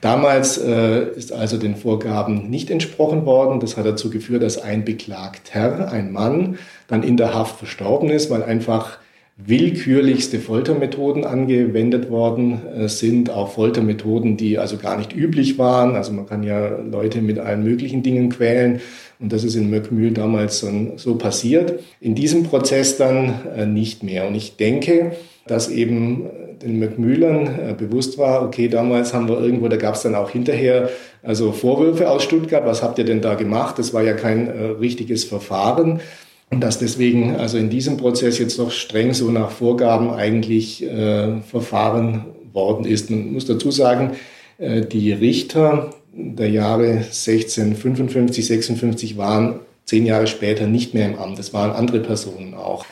Damals 0.00 0.58
äh, 0.58 1.10
ist 1.16 1.32
also 1.32 1.56
den 1.56 1.74
Vorgaben 1.74 2.48
nicht 2.48 2.70
entsprochen 2.70 3.26
worden. 3.26 3.60
Das 3.60 3.76
hat 3.76 3.86
dazu 3.86 4.10
geführt, 4.10 4.42
dass 4.42 4.58
ein 4.58 4.84
Beklagter, 4.84 5.90
ein 5.90 6.12
Mann, 6.12 6.58
dann 6.86 7.02
in 7.02 7.16
der 7.16 7.34
Haft 7.34 7.58
verstorben 7.58 8.10
ist, 8.10 8.30
weil 8.30 8.42
einfach 8.42 8.98
willkürlichste 9.36 10.38
Foltermethoden 10.38 11.24
angewendet 11.24 12.10
worden 12.10 12.62
äh, 12.74 12.88
sind, 12.88 13.28
auch 13.30 13.52
Foltermethoden, 13.52 14.38
die 14.38 14.58
also 14.58 14.78
gar 14.78 14.96
nicht 14.96 15.14
üblich 15.14 15.58
waren. 15.58 15.94
Also 15.94 16.12
man 16.12 16.26
kann 16.26 16.42
ja 16.42 16.78
Leute 16.78 17.20
mit 17.20 17.38
allen 17.38 17.62
möglichen 17.62 18.02
Dingen 18.02 18.30
quälen 18.30 18.80
und 19.20 19.32
das 19.32 19.44
ist 19.44 19.54
in 19.54 19.68
Möckmühl 19.68 20.12
damals 20.12 20.66
so 20.96 21.14
passiert. 21.16 21.80
In 22.00 22.14
diesem 22.14 22.44
Prozess 22.44 22.96
dann 22.96 23.34
äh, 23.54 23.66
nicht 23.66 24.02
mehr. 24.02 24.26
Und 24.26 24.34
ich 24.34 24.56
denke, 24.56 25.12
dass 25.46 25.68
eben 25.68 26.24
den 26.62 26.78
Möckmühlern 26.78 27.46
äh, 27.46 27.74
bewusst 27.76 28.16
war, 28.16 28.42
okay, 28.42 28.68
damals 28.68 29.12
haben 29.12 29.28
wir 29.28 29.38
irgendwo, 29.38 29.68
da 29.68 29.76
gab 29.76 29.96
es 29.96 30.02
dann 30.02 30.14
auch 30.14 30.30
hinterher 30.30 30.88
also 31.22 31.52
Vorwürfe 31.52 32.08
aus 32.08 32.22
Stuttgart, 32.22 32.64
was 32.64 32.82
habt 32.82 32.98
ihr 32.98 33.04
denn 33.04 33.20
da 33.20 33.34
gemacht? 33.34 33.78
Das 33.78 33.92
war 33.92 34.02
ja 34.02 34.14
kein 34.14 34.48
richtiges 34.48 35.24
Verfahren. 35.24 36.00
Und 36.50 36.60
dass 36.60 36.78
deswegen 36.78 37.36
also 37.36 37.58
in 37.58 37.70
diesem 37.70 37.96
Prozess 37.96 38.38
jetzt 38.38 38.58
doch 38.58 38.70
streng 38.70 39.14
so 39.14 39.30
nach 39.30 39.50
Vorgaben 39.50 40.10
eigentlich 40.10 40.82
äh, 40.84 41.40
verfahren 41.40 42.26
worden 42.52 42.84
ist. 42.84 43.10
Man 43.10 43.32
muss 43.32 43.46
dazu 43.46 43.70
sagen, 43.70 44.12
äh, 44.58 44.82
die 44.82 45.12
Richter 45.12 45.90
der 46.12 46.48
Jahre 46.48 46.88
1655, 46.88 48.46
56 48.46 49.16
waren 49.16 49.60
zehn 49.84 50.06
Jahre 50.06 50.26
später 50.26 50.66
nicht 50.66 50.94
mehr 50.94 51.06
im 51.06 51.18
Amt. 51.18 51.38
Es 51.38 51.52
waren 51.52 51.72
andere 51.72 52.00
Personen 52.00 52.54
auch. 52.54 52.84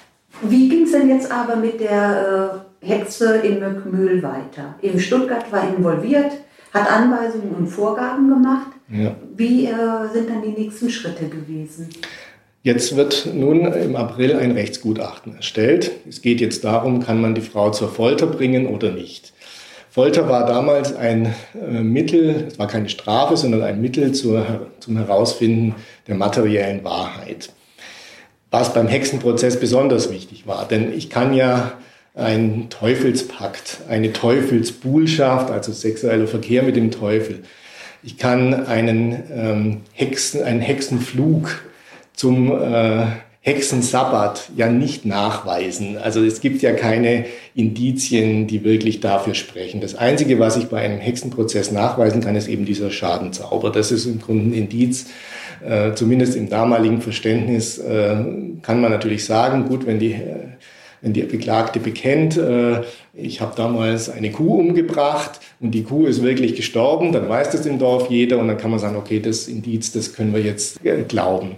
Wie 0.43 0.69
ging 0.69 0.83
es 0.83 0.93
denn 0.93 1.09
jetzt 1.09 1.31
aber 1.31 1.57
mit 1.57 1.81
der 1.81 2.65
äh, 2.83 2.87
Hexe 2.87 3.37
in 3.39 3.61
Möckmühl 3.61 4.23
weiter? 4.23 4.75
In 4.83 4.99
Stuttgart 4.99 5.51
war 5.53 5.75
involviert, 5.77 6.33
hat 6.73 6.91
Anweisungen 6.91 7.55
und 7.57 7.69
Vorgaben 7.69 8.29
gemacht. 8.29 8.73
Ja. 8.91 9.15
Wie 9.37 9.67
äh, 9.67 9.73
sind 10.13 10.29
dann 10.29 10.43
die 10.43 10.61
nächsten 10.61 10.91
Schritte 10.91 11.29
gewesen? 11.29 11.89
Jetzt 12.65 12.97
wird 12.97 13.29
nun 13.35 13.71
im 13.75 13.95
April 13.95 14.37
ein 14.37 14.53
Rechtsgutachten 14.53 15.37
erstellt. 15.37 15.91
Es 16.09 16.23
geht 16.23 16.41
jetzt 16.41 16.65
darum, 16.65 17.05
kann 17.05 17.21
man 17.21 17.35
die 17.35 17.43
Frau 17.43 17.69
zur 17.69 17.91
Folter 17.91 18.27
bringen 18.27 18.67
oder 18.67 18.91
nicht. 18.91 19.35
Folter 19.91 20.31
war 20.31 20.47
damals 20.47 20.97
ein 20.97 21.35
äh, 21.55 21.83
Mittel, 21.83 22.47
es 22.49 22.59
war 22.59 22.67
keine 22.67 22.89
Strafe, 22.89 23.37
sondern 23.37 23.61
ein 23.61 23.83
Mittel 23.83 24.13
zur, 24.13 24.71
zum 24.81 24.97
Herausfinden 24.97 25.75
der 26.09 26.15
materiellen 26.15 26.83
Wahrheit. 26.85 27.51
Was 28.51 28.73
beim 28.73 28.89
Hexenprozess 28.89 29.61
besonders 29.61 30.11
wichtig 30.11 30.47
war, 30.47 30.67
denn 30.67 30.91
ich 30.91 31.11
kann 31.11 31.35
ja 31.35 31.75
einen 32.15 32.71
Teufelspakt, 32.71 33.81
eine 33.91 34.15
Teufelsbuhlschaft, 34.15 35.51
also 35.51 35.71
sexueller 35.71 36.29
Verkehr 36.29 36.63
mit 36.63 36.77
dem 36.77 36.91
Teufel. 36.91 37.43
Ich 38.03 38.17
kann 38.17 38.67
einen 38.67 39.23
ähm, 39.31 39.81
Hexen, 39.93 40.43
einen 40.43 40.63
Hexenflug 40.63 41.51
zum 42.15 42.51
äh, 42.51 43.07
Hexensabbat 43.45 44.49
ja 44.57 44.71
nicht 44.71 45.05
nachweisen. 45.05 45.99
Also 45.99 46.25
es 46.25 46.41
gibt 46.41 46.63
ja 46.63 46.73
keine 46.73 47.27
Indizien, 47.55 48.47
die 48.47 48.65
wirklich 48.65 49.01
dafür 49.01 49.35
sprechen. 49.35 49.83
Das 49.83 49.95
Einzige, 49.95 50.39
was 50.39 50.57
ich 50.57 50.69
bei 50.69 50.81
einem 50.81 50.99
Hexenprozess 50.99 51.71
nachweisen 51.71 52.23
kann, 52.23 52.37
ist 52.37 52.49
eben 52.49 52.65
dieser 52.65 52.91
Schadenzauber. 52.91 53.71
Das 53.71 53.93
ist 53.93 54.07
im 54.07 54.19
Grunde 54.19 54.49
ein 54.49 54.55
Indiz, 54.55 55.09
äh, 55.63 55.93
zumindest 55.93 56.37
im 56.37 56.49
damaligen 56.49 57.03
Verständnis 57.03 57.77
äh, 57.77 58.17
kann 58.63 58.81
man 58.81 58.91
natürlich 58.91 59.27
sagen, 59.27 59.67
gut, 59.67 59.87
wenn 59.87 59.99
die, 59.99 60.19
wenn 61.03 61.13
die 61.13 61.23
Beklagte 61.25 61.81
bekennt, 61.81 62.39
äh, 62.39 62.81
ich 63.13 63.43
habe 63.43 63.53
damals 63.57 64.09
eine 64.09 64.33
Kuh 64.33 64.59
umgebracht 64.59 65.41
und 65.61 65.73
die 65.73 65.83
Kuh 65.83 66.07
ist 66.07 66.23
wirklich 66.23 66.57
gestorben, 66.57 67.13
dann 67.13 67.29
weiß 67.29 67.51
das 67.51 67.67
im 67.67 67.79
Dorf 67.79 68.09
jeder 68.09 68.39
und 68.39 68.49
dann 68.49 68.57
kann 68.57 68.71
man 68.71 68.81
sagen, 68.81 68.97
okay, 68.97 69.21
das 69.21 69.49
Indiz, 69.49 69.93
das 69.93 70.15
können 70.15 70.33
wir 70.33 70.41
jetzt 70.41 70.83
äh, 70.83 71.03
glauben. 71.03 71.57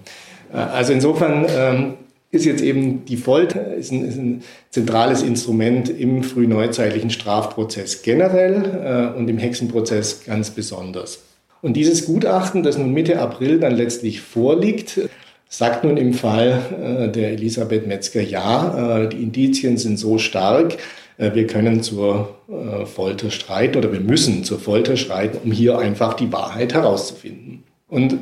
Äh, 0.56 0.60
also 0.60 0.92
insofern 0.92 1.46
ähm, 1.48 1.94
ist 2.30 2.44
jetzt 2.44 2.62
eben 2.62 3.04
die 3.04 3.16
Folter 3.16 3.74
ist 3.74 3.92
ein, 3.92 4.08
ist 4.08 4.16
ein 4.16 4.42
zentrales 4.70 5.22
Instrument 5.22 5.88
im 5.88 6.24
frühneuzeitlichen 6.24 7.10
Strafprozess 7.10 8.02
generell 8.02 9.12
äh, 9.14 9.18
und 9.18 9.28
im 9.28 9.38
Hexenprozess 9.38 10.24
ganz 10.24 10.50
besonders. 10.50 11.22
Und 11.62 11.74
dieses 11.74 12.06
Gutachten, 12.06 12.62
das 12.62 12.78
nun 12.78 12.92
Mitte 12.92 13.18
April 13.18 13.58
dann 13.58 13.74
letztlich 13.74 14.20
vorliegt, 14.20 15.00
sagt 15.48 15.84
nun 15.84 15.96
im 15.96 16.12
Fall 16.12 16.62
äh, 16.80 17.08
der 17.08 17.30
Elisabeth 17.32 17.86
Metzger 17.86 18.22
ja, 18.22 19.06
die 19.06 19.22
Indizien 19.22 19.76
sind 19.76 19.98
so 19.98 20.18
stark, 20.18 20.78
wir 21.18 21.46
können 21.46 21.82
zur 21.82 22.36
Folter 22.84 23.30
streiten 23.30 23.78
oder 23.78 23.90
wir 23.90 24.00
müssen 24.00 24.44
zur 24.44 24.58
Folter 24.58 24.98
streiten, 24.98 25.38
um 25.42 25.50
hier 25.50 25.78
einfach 25.78 26.12
die 26.12 26.30
Wahrheit 26.30 26.74
herauszufinden. 26.74 27.62
Und 27.88 28.18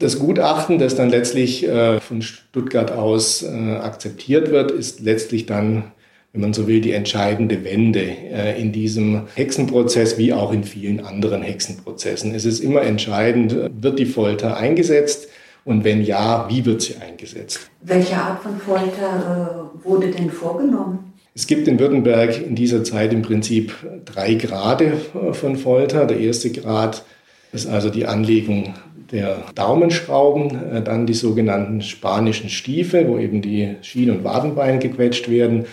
Das 0.00 0.18
Gutachten, 0.18 0.78
das 0.78 0.96
dann 0.96 1.10
letztlich 1.10 1.68
äh, 1.68 2.00
von 2.00 2.22
Stuttgart 2.22 2.90
aus 2.90 3.42
äh, 3.42 3.48
akzeptiert 3.48 4.50
wird, 4.50 4.70
ist 4.70 5.00
letztlich 5.00 5.44
dann, 5.44 5.92
wenn 6.32 6.40
man 6.40 6.54
so 6.54 6.66
will, 6.66 6.80
die 6.80 6.92
entscheidende 6.92 7.64
Wende 7.64 8.00
äh, 8.00 8.58
in 8.58 8.72
diesem 8.72 9.28
Hexenprozess 9.34 10.16
wie 10.16 10.32
auch 10.32 10.54
in 10.54 10.64
vielen 10.64 11.00
anderen 11.00 11.42
Hexenprozessen. 11.42 12.34
Es 12.34 12.46
ist 12.46 12.60
immer 12.60 12.80
entscheidend, 12.80 13.54
wird 13.82 13.98
die 13.98 14.06
Folter 14.06 14.56
eingesetzt 14.56 15.28
und 15.66 15.84
wenn 15.84 16.02
ja, 16.02 16.48
wie 16.48 16.64
wird 16.64 16.80
sie 16.80 16.96
eingesetzt? 16.96 17.70
Welche 17.82 18.16
Art 18.16 18.42
von 18.42 18.58
Folter 18.58 19.68
äh, 19.82 19.84
wurde 19.84 20.10
denn 20.10 20.30
vorgenommen? 20.30 21.12
Es 21.34 21.46
gibt 21.46 21.68
in 21.68 21.78
Württemberg 21.78 22.40
in 22.40 22.54
dieser 22.54 22.84
Zeit 22.84 23.12
im 23.12 23.20
Prinzip 23.20 23.74
drei 24.06 24.32
Grade 24.32 24.94
äh, 25.12 25.34
von 25.34 25.56
Folter. 25.56 26.06
Der 26.06 26.18
erste 26.18 26.50
Grad 26.50 27.04
ist 27.52 27.66
also 27.66 27.90
die 27.90 28.06
Anlegung 28.06 28.74
der 29.12 29.44
Daumenschrauben, 29.54 30.72
äh, 30.72 30.82
dann 30.82 31.06
die 31.06 31.14
sogenannten 31.14 31.82
spanischen 31.82 32.48
Stiefel, 32.48 33.08
wo 33.08 33.18
eben 33.18 33.42
die 33.42 33.76
Schien- 33.82 34.10
und 34.10 34.24
Wadenbeine 34.24 34.78
gequetscht 34.78 35.28
werden 35.28 35.66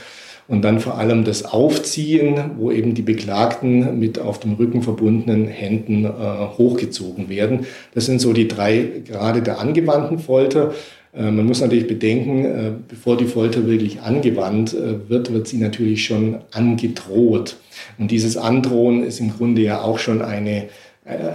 und 0.48 0.64
dann 0.64 0.80
vor 0.80 0.98
allem 0.98 1.24
das 1.24 1.44
Aufziehen, 1.44 2.52
wo 2.58 2.72
eben 2.72 2.94
die 2.94 3.02
Beklagten 3.02 4.00
mit 4.00 4.20
auf 4.20 4.40
dem 4.40 4.54
Rücken 4.54 4.82
verbundenen 4.82 5.48
Händen 5.48 6.06
äh, 6.06 6.10
hochgezogen 6.58 7.30
werden. 7.30 7.66
Das 7.94 8.06
sind 8.06 8.22
so 8.22 8.34
die 8.34 8.48
drei 8.48 9.02
Grade 9.08 9.42
der 9.42 9.60
angewandten 9.60 10.20
Folter. 10.20 10.74
Äh, 11.14 11.32
man 11.32 11.46
muss 11.46 11.60
natürlich 11.60 11.88
bedenken, 11.88 12.46
äh, 12.46 12.72
bevor 12.88 13.18
die 13.18 13.26
Folter 13.26 13.68
wirklich 13.68 14.02
angewandt 14.02 14.76
wird, 15.08 15.34
wird 15.34 15.48
sie 15.48 15.58
natürlich 15.58 16.06
schon 16.06 16.38
angedroht. 16.52 17.58
Und 17.98 18.12
dieses 18.12 18.38
Androhen 18.38 19.04
ist 19.04 19.20
im 19.20 19.36
Grunde 19.36 19.62
ja 19.62 19.82
auch 19.82 20.00
schon 20.00 20.22
eine 20.22 20.70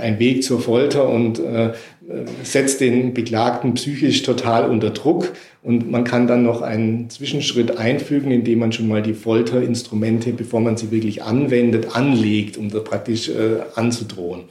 ein 0.02 0.18
Weg 0.18 0.44
zur 0.44 0.60
Folter 0.60 1.08
und 1.08 1.40
setzt 2.42 2.80
den 2.80 3.14
Beklagten 3.14 3.74
psychisch 3.74 4.22
total 4.22 4.68
unter 4.68 4.90
Druck. 4.90 5.32
Und 5.62 5.90
man 5.90 6.04
kann 6.04 6.26
dann 6.26 6.42
noch 6.42 6.62
einen 6.62 7.08
Zwischenschritt 7.08 7.78
einfügen, 7.78 8.32
indem 8.32 8.58
man 8.58 8.72
schon 8.72 8.88
mal 8.88 9.02
die 9.02 9.14
Folterinstrumente, 9.14 10.32
bevor 10.32 10.60
man 10.60 10.76
sie 10.76 10.90
wirklich 10.90 11.22
anwendet, 11.22 11.94
anlegt, 11.94 12.56
um 12.56 12.70
da 12.70 12.80
praktisch 12.80 13.28
äh, 13.28 13.60
anzudrohen. 13.76 14.42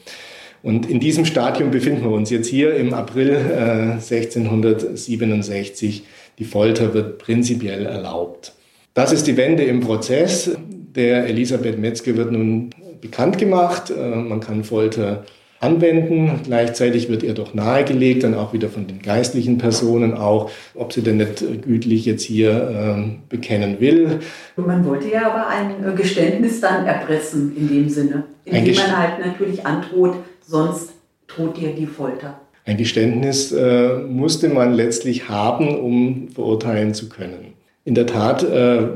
Und 0.63 0.89
in 0.89 0.99
diesem 0.99 1.25
Stadium 1.25 1.71
befinden 1.71 2.03
wir 2.03 2.11
uns 2.11 2.29
jetzt 2.29 2.47
hier 2.47 2.75
im 2.75 2.93
April 2.93 3.31
äh, 3.31 3.93
1667. 3.93 6.03
Die 6.39 6.45
Folter 6.45 6.93
wird 6.93 7.17
prinzipiell 7.17 7.85
erlaubt. 7.85 8.53
Das 8.93 9.11
ist 9.11 9.27
die 9.27 9.37
Wende 9.37 9.63
im 9.63 9.79
Prozess. 9.79 10.51
Der 10.95 11.25
Elisabeth 11.25 11.79
Metzger 11.79 12.15
wird 12.15 12.31
nun 12.31 12.69
bekannt 13.01 13.37
gemacht. 13.37 13.89
Äh, 13.89 14.15
man 14.15 14.39
kann 14.39 14.63
Folter 14.63 15.25
anwenden. 15.61 16.41
Gleichzeitig 16.43 17.07
wird 17.07 17.23
ihr 17.23 17.33
doch 17.33 17.53
nahegelegt, 17.53 18.23
dann 18.23 18.33
auch 18.33 18.51
wieder 18.51 18.67
von 18.67 18.87
den 18.87 19.01
geistlichen 19.01 19.57
Personen 19.57 20.15
auch, 20.15 20.49
ob 20.75 20.91
sie 20.91 21.01
denn 21.01 21.17
nicht 21.17 21.43
gütlich 21.61 22.05
jetzt 22.05 22.23
hier 22.23 22.51
äh, 22.51 23.11
bekennen 23.29 23.79
will. 23.79 24.19
Man 24.57 24.85
wollte 24.85 25.09
ja 25.09 25.31
aber 25.31 25.47
ein 25.47 25.71
äh, 25.87 25.95
Geständnis 25.95 26.59
dann 26.59 26.85
erpressen 26.85 27.55
in 27.55 27.67
dem 27.69 27.89
Sinne, 27.89 28.23
indem 28.43 28.75
man 28.75 28.97
halt 28.97 29.25
natürlich 29.25 29.65
androht, 29.65 30.15
sonst 30.41 30.93
droht 31.27 31.57
dir 31.57 31.73
die 31.73 31.85
Folter. 31.87 32.39
Ein 32.65 32.77
Geständnis 32.77 33.51
äh, 33.51 33.97
musste 33.99 34.49
man 34.49 34.73
letztlich 34.73 35.29
haben, 35.29 35.79
um 35.79 36.29
verurteilen 36.29 36.93
zu 36.93 37.09
können. 37.09 37.53
In 37.85 37.95
der 37.95 38.05
Tat 38.05 38.43
äh, 38.43 38.87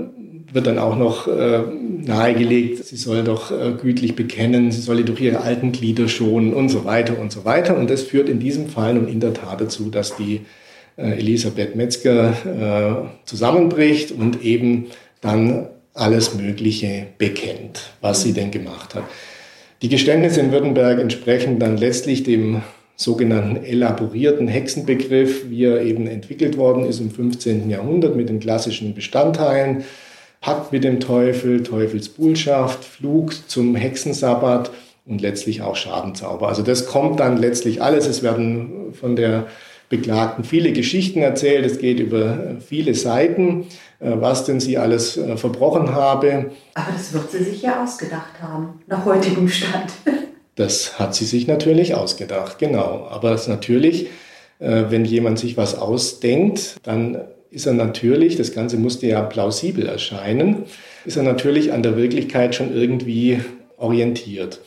wird 0.55 0.67
dann 0.67 0.79
auch 0.79 0.95
noch 0.95 1.27
äh, 1.27 1.59
nahegelegt, 2.01 2.85
sie 2.85 2.95
soll 2.95 3.23
doch 3.23 3.51
äh, 3.51 3.73
gütlich 3.79 4.15
bekennen, 4.15 4.71
sie 4.71 4.81
solle 4.81 5.03
durch 5.03 5.19
ihre 5.19 5.41
alten 5.41 5.73
Glieder 5.73 6.07
schonen 6.07 6.53
und 6.53 6.69
so 6.69 6.85
weiter 6.85 7.19
und 7.19 7.31
so 7.31 7.45
weiter. 7.45 7.77
Und 7.77 7.89
das 7.89 8.03
führt 8.03 8.29
in 8.29 8.39
diesem 8.39 8.69
Fall 8.69 8.93
nun 8.93 9.07
in 9.07 9.19
der 9.19 9.33
Tat 9.33 9.59
dazu, 9.61 9.89
dass 9.89 10.15
die 10.15 10.41
äh, 10.97 11.19
Elisabeth 11.19 11.75
Metzger 11.75 12.31
äh, 13.05 13.25
zusammenbricht 13.25 14.11
und 14.11 14.43
eben 14.43 14.87
dann 15.21 15.67
alles 15.93 16.33
Mögliche 16.35 17.07
bekennt, 17.17 17.91
was 18.01 18.23
sie 18.23 18.33
denn 18.33 18.51
gemacht 18.51 18.95
hat. 18.95 19.03
Die 19.81 19.89
Geständnisse 19.89 20.39
in 20.39 20.51
Württemberg 20.51 20.99
entsprechen 20.99 21.59
dann 21.59 21.77
letztlich 21.77 22.23
dem 22.23 22.61
sogenannten 22.95 23.63
elaborierten 23.63 24.47
Hexenbegriff, 24.47 25.49
wie 25.49 25.65
er 25.65 25.81
eben 25.81 26.07
entwickelt 26.07 26.57
worden 26.57 26.85
ist 26.85 27.01
im 27.01 27.11
15. 27.11 27.69
Jahrhundert 27.69 28.15
mit 28.15 28.29
den 28.29 28.39
klassischen 28.39 28.95
Bestandteilen 28.95 29.83
Pakt 30.45 30.71
mit 30.71 30.83
dem 30.83 30.99
Teufel, 30.99 31.63
Teufelsbuhlschaft, 31.63 32.85
Flug 32.85 33.33
zum 33.49 33.73
Hexensabbat 33.73 34.69
und 35.07 35.19
letztlich 35.19 35.63
auch 35.63 35.75
Schadenzauber. 35.75 36.47
Also 36.47 36.61
das 36.61 36.85
kommt 36.85 37.19
dann 37.19 37.37
letztlich 37.37 37.81
alles. 37.81 38.05
Es 38.05 38.21
werden 38.21 38.93
von 38.93 39.15
der 39.15 39.47
Beklagten 39.89 40.43
viele 40.43 40.71
Geschichten 40.71 41.23
erzählt. 41.23 41.65
Es 41.65 41.79
geht 41.79 41.99
über 41.99 42.57
viele 42.63 42.93
Seiten, 42.93 43.65
äh, 43.99 44.11
was 44.19 44.45
denn 44.45 44.59
sie 44.59 44.77
alles 44.77 45.17
äh, 45.17 45.35
verbrochen 45.35 45.95
habe. 45.95 46.51
Aber 46.75 46.91
das 46.95 47.11
wird 47.11 47.31
sie 47.31 47.43
sich 47.43 47.63
ja 47.63 47.83
ausgedacht 47.83 48.39
haben, 48.39 48.81
nach 48.85 49.03
heutigem 49.03 49.49
Stand. 49.49 49.93
Das 50.57 50.99
hat 50.99 51.13
sie 51.13 51.25
sich 51.25 51.47
natürlich 51.47 51.95
ausgedacht, 51.95 52.59
genau. 52.59 53.09
Aber 53.09 53.31
es 53.31 53.49
natürlich, 53.49 54.07
äh, 54.59 54.83
wenn 54.87 55.03
jemand 55.03 55.37
sich 55.37 55.57
was 55.57 55.77
ausdenkt, 55.77 56.77
dann 56.83 57.17
ist 57.55 57.65
er 57.65 57.73
natürlich, 57.73 58.35
das 58.35 58.53
Ganze 58.53 58.75
musste 58.75 59.07
ja 59.07 59.21
plausibel 59.21 59.85
erscheinen, 59.85 60.63
ist 61.05 61.15
er 61.15 61.23
natürlich 61.23 61.71
an 61.71 61.83
der 61.83 61.95
Wirklichkeit 61.95 62.53
schon 62.53 62.75
irgendwie 62.75 63.39
orientiert. 63.77 64.59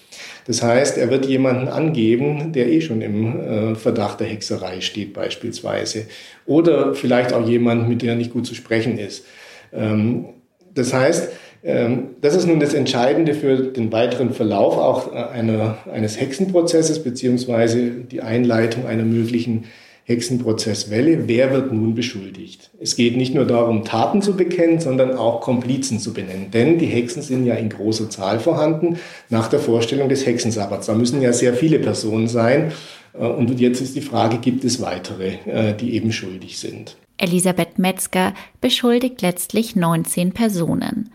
Das 0.47 0.63
heißt, 0.63 0.97
er 0.97 1.11
wird 1.11 1.27
jemanden 1.27 1.69
angeben, 1.69 2.53
der 2.55 2.69
eh 2.69 2.81
schon 2.81 3.03
im 3.03 3.41
äh, 3.41 3.75
Verdacht 3.75 4.21
der 4.21 4.27
Hexerei 4.27 4.81
steht 4.81 5.13
beispielsweise. 5.13 6.07
Oder 6.47 6.95
vielleicht 6.95 7.35
auch 7.35 7.47
jemand, 7.47 7.91
mit 7.91 8.01
dem 8.01 8.09
er 8.09 8.15
nicht 8.15 8.33
gut 8.33 8.47
zu 8.47 8.55
sprechen 8.55 8.99
ist. 8.99 9.27
Ähm, 9.75 10.31
das 10.75 10.95
heißt, 10.95 11.29
ähm, 11.65 12.15
das 12.23 12.35
ist 12.35 12.47
nun 12.47 12.61
das 12.61 12.73
Entscheidende 12.73 13.35
für 13.35 13.59
den 13.59 13.93
weiteren 13.93 14.33
Verlauf 14.33 14.79
auch 14.79 15.13
äh, 15.13 15.17
einer, 15.17 15.77
eines 15.93 16.19
Hexenprozesses 16.19 17.03
beziehungsweise 17.05 17.91
die 17.91 18.23
Einleitung 18.23 18.87
einer 18.87 19.05
möglichen 19.05 19.65
Hexenprozesswelle. 20.09 21.29
Wer 21.29 21.53
wird 21.53 21.71
nun 21.71 21.95
beschuldigt? 21.95 22.71
Es 22.81 22.97
geht 22.97 23.15
nicht 23.15 23.35
nur 23.35 23.45
darum, 23.45 23.85
Taten 23.85 24.23
zu 24.23 24.35
bekennen, 24.35 24.81
sondern 24.81 25.19
auch 25.19 25.43
Komplizen 25.43 25.99
zu 25.99 26.15
benennen. 26.15 26.51
Denn 26.51 26.79
die 26.79 26.87
Hexen 26.87 27.21
sind 27.21 27.45
ja 27.45 27.55
in 27.57 27.69
großer 27.69 28.09
Zahl 28.09 28.41
vorhanden 28.41 28.99
nach 29.29 29.49
der 29.49 29.59
Vorstellung 29.59 30.09
des 30.09 30.25
Hexensabbats. 30.25 30.87
Da 30.87 30.95
müssen 30.95 31.21
ja 31.21 31.35
sehr 31.35 31.53
viele 31.53 31.79
Personen 31.79 32.27
sein. 32.27 32.73
Äh, 33.13 33.27
und 33.27 33.61
jetzt 33.61 33.83
ist 33.83 33.97
die 33.97 34.01
Frage, 34.01 34.39
gibt 34.39 34.65
es 34.65 34.81
weitere, 34.81 35.35
äh, 35.45 35.75
die 35.75 35.95
eben 35.95 36.11
schuldig 36.11 36.59
sind? 36.59 36.97
Elisabeth 37.19 37.79
Metzger 37.79 38.33
beschuldigt 38.63 39.21
letztlich 39.21 39.77
19 39.77 40.33
Personen 40.33 41.11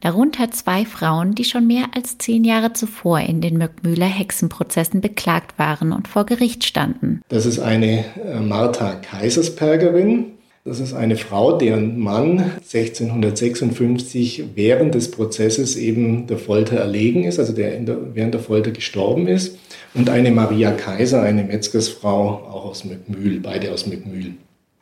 darunter 0.00 0.50
zwei 0.50 0.84
Frauen, 0.84 1.34
die 1.34 1.44
schon 1.44 1.66
mehr 1.66 1.86
als 1.94 2.18
zehn 2.18 2.44
Jahre 2.44 2.72
zuvor 2.72 3.20
in 3.20 3.40
den 3.40 3.58
Möckmühler 3.58 4.06
Hexenprozessen 4.06 5.00
beklagt 5.00 5.58
waren 5.58 5.92
und 5.92 6.08
vor 6.08 6.26
Gericht 6.26 6.64
standen. 6.64 7.22
Das 7.28 7.46
ist 7.46 7.58
eine 7.58 8.04
äh, 8.16 8.40
Martha 8.40 8.94
Kaiserspergerin. 8.94 10.36
Das 10.66 10.80
ist 10.80 10.94
eine 10.94 11.16
Frau, 11.16 11.56
deren 11.56 12.00
Mann 12.00 12.40
1656 12.40 14.56
während 14.56 14.96
des 14.96 15.12
Prozesses 15.12 15.76
eben 15.76 16.26
der 16.26 16.38
Folter 16.38 16.76
erlegen 16.76 17.22
ist, 17.22 17.38
also 17.38 17.52
der 17.52 17.78
während 18.14 18.34
der 18.34 18.40
Folter 18.40 18.72
gestorben 18.72 19.28
ist. 19.28 19.56
Und 19.94 20.10
eine 20.10 20.32
Maria 20.32 20.72
Kaiser, 20.72 21.22
eine 21.22 21.44
Metzgersfrau, 21.44 22.48
auch 22.50 22.64
aus 22.64 22.84
Möckmühl, 22.84 23.38
beide 23.38 23.70
aus 23.70 23.86
Möckmühl. 23.86 24.32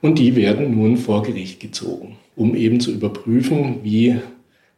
Und 0.01 0.19
die 0.19 0.37
werden 0.37 0.75
nun 0.75 0.97
vor 0.97 1.23
Gericht 1.23 1.61
gezogen, 1.61 2.17
um 2.35 2.55
eben 2.55 2.81
zu 2.81 2.91
überprüfen, 2.91 3.81
wie 3.83 4.17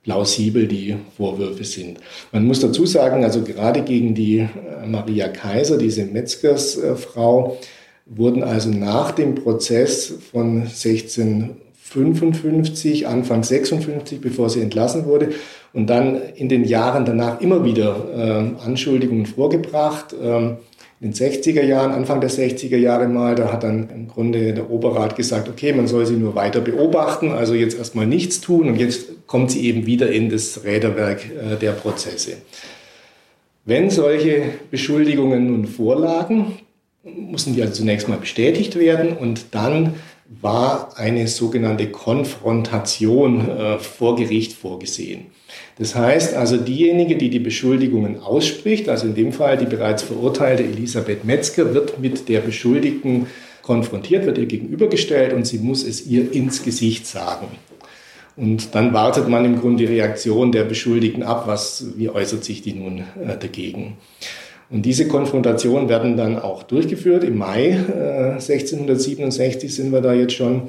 plausibel 0.07 0.66
die 0.69 0.97
Vorwürfe 1.16 1.64
sind. 1.64 1.99
Man 2.31 2.47
muss 2.47 2.61
dazu 2.61 2.87
sagen, 2.87 3.25
also 3.25 3.42
gerade 3.42 3.83
gegen 3.83 4.14
die 4.14 4.38
äh, 4.38 4.49
Maria 4.87 5.27
Kaiser, 5.27 5.79
diese 5.79 6.05
Metzgersfrau, 6.05 7.59
wurden 8.07 8.45
also 8.45 8.71
nach 8.71 9.11
dem 9.11 9.35
Prozess 9.35 10.14
von 10.31 10.62
1655, 10.62 13.09
Anfang 13.09 13.42
56, 13.42 14.21
bevor 14.21 14.49
sie 14.49 14.61
entlassen 14.61 15.07
wurde, 15.07 15.31
und 15.73 15.90
dann 15.90 16.23
in 16.37 16.49
den 16.49 16.62
Jahren 16.62 17.05
danach 17.05 17.40
immer 17.40 17.64
wieder 17.64 17.97
äh, 18.14 18.45
Anschuldigungen 18.64 19.27
vorgebracht. 19.27 20.14
Ähm, 20.23 20.59
in 21.00 21.12
den 21.12 21.14
60er 21.14 21.62
Jahren, 21.62 21.92
Anfang 21.92 22.20
der 22.20 22.30
60er 22.30 22.76
Jahre 22.76 23.06
mal, 23.06 23.35
da 23.35 23.52
hat 23.52 23.64
dann 23.64 23.90
im 23.90 24.09
Grunde 24.09 24.54
der 24.54 24.70
Oberrat 24.70 25.14
gesagt, 25.14 25.48
okay, 25.48 25.72
man 25.72 25.87
soll 25.87 26.06
sie 26.06 26.16
nur 26.16 26.35
weiter 26.35 26.61
beobachten, 26.61 27.32
also 27.32 27.54
jetzt 27.54 27.76
erstmal 27.76 28.06
nichts 28.06 28.40
tun 28.40 28.68
und 28.68 28.76
jetzt 28.76 29.26
kommt 29.26 29.50
sie 29.50 29.66
eben 29.66 29.85
wieder 29.85 30.11
in 30.11 30.30
das 30.30 30.64
Räderwerk 30.64 31.24
äh, 31.24 31.56
der 31.56 31.72
Prozesse. 31.72 32.38
Wenn 33.66 33.90
solche 33.90 34.44
Beschuldigungen 34.70 35.48
nun 35.48 35.66
vorlagen, 35.66 36.59
mussten 37.02 37.54
die 37.54 37.62
also 37.62 37.74
zunächst 37.74 38.09
mal 38.09 38.18
bestätigt 38.18 38.78
werden 38.78 39.16
und 39.16 39.46
dann 39.54 39.94
war 40.28 40.96
eine 40.96 41.28
sogenannte 41.28 41.90
Konfrontation 41.90 43.48
äh, 43.48 43.78
vor 43.78 44.16
Gericht 44.16 44.52
vorgesehen. 44.52 45.26
Das 45.78 45.94
heißt 45.94 46.34
also, 46.34 46.56
diejenige, 46.56 47.16
die 47.16 47.30
die 47.30 47.38
Beschuldigungen 47.38 48.20
ausspricht, 48.20 48.88
also 48.88 49.06
in 49.06 49.14
dem 49.14 49.32
Fall 49.32 49.56
die 49.56 49.66
bereits 49.66 50.02
verurteilte 50.02 50.64
Elisabeth 50.64 51.24
Metzger, 51.24 51.74
wird 51.74 52.00
mit 52.00 52.28
der 52.28 52.40
Beschuldigten 52.40 53.26
konfrontiert, 53.62 54.26
wird 54.26 54.38
ihr 54.38 54.46
gegenübergestellt 54.46 55.32
und 55.32 55.46
sie 55.46 55.58
muss 55.58 55.84
es 55.84 56.06
ihr 56.06 56.32
ins 56.32 56.62
Gesicht 56.62 57.06
sagen. 57.06 57.48
Und 58.36 58.74
dann 58.74 58.92
wartet 58.92 59.28
man 59.28 59.44
im 59.44 59.60
Grunde 59.60 59.86
die 59.86 59.92
Reaktion 59.92 60.52
der 60.52 60.64
Beschuldigten 60.64 61.22
ab, 61.22 61.44
was, 61.46 61.86
wie 61.96 62.10
äußert 62.10 62.44
sich 62.44 62.62
die 62.62 62.74
nun 62.74 62.98
äh, 62.98 63.36
dagegen. 63.38 63.96
Und 64.68 64.83
diese 64.83 65.07
Konfrontationen 65.07 65.88
werden 65.88 66.16
dann 66.16 66.38
auch 66.38 66.64
durchgeführt. 66.64 67.22
Im 67.22 67.38
Mai 67.38 67.70
äh, 67.70 68.33
1667 68.33 69.74
sind 69.74 69.92
wir 69.92 70.00
da 70.00 70.12
jetzt 70.12 70.35
schon. 70.35 70.62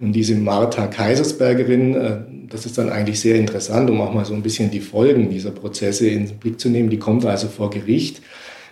Und 0.00 0.12
diese 0.12 0.34
Martha 0.34 0.86
Kaisersbergerin, 0.86 1.94
äh, 1.94 2.16
das 2.50 2.66
ist 2.66 2.78
dann 2.78 2.90
eigentlich 2.90 3.20
sehr 3.20 3.36
interessant, 3.36 3.90
um 3.90 4.00
auch 4.00 4.12
mal 4.12 4.24
so 4.24 4.34
ein 4.34 4.42
bisschen 4.42 4.70
die 4.70 4.80
Folgen 4.80 5.30
dieser 5.30 5.50
Prozesse 5.50 6.08
in 6.08 6.26
den 6.26 6.36
Blick 6.38 6.60
zu 6.60 6.68
nehmen. 6.68 6.90
Die 6.90 6.98
kommt 6.98 7.24
also 7.24 7.48
vor 7.48 7.70
Gericht. 7.70 8.22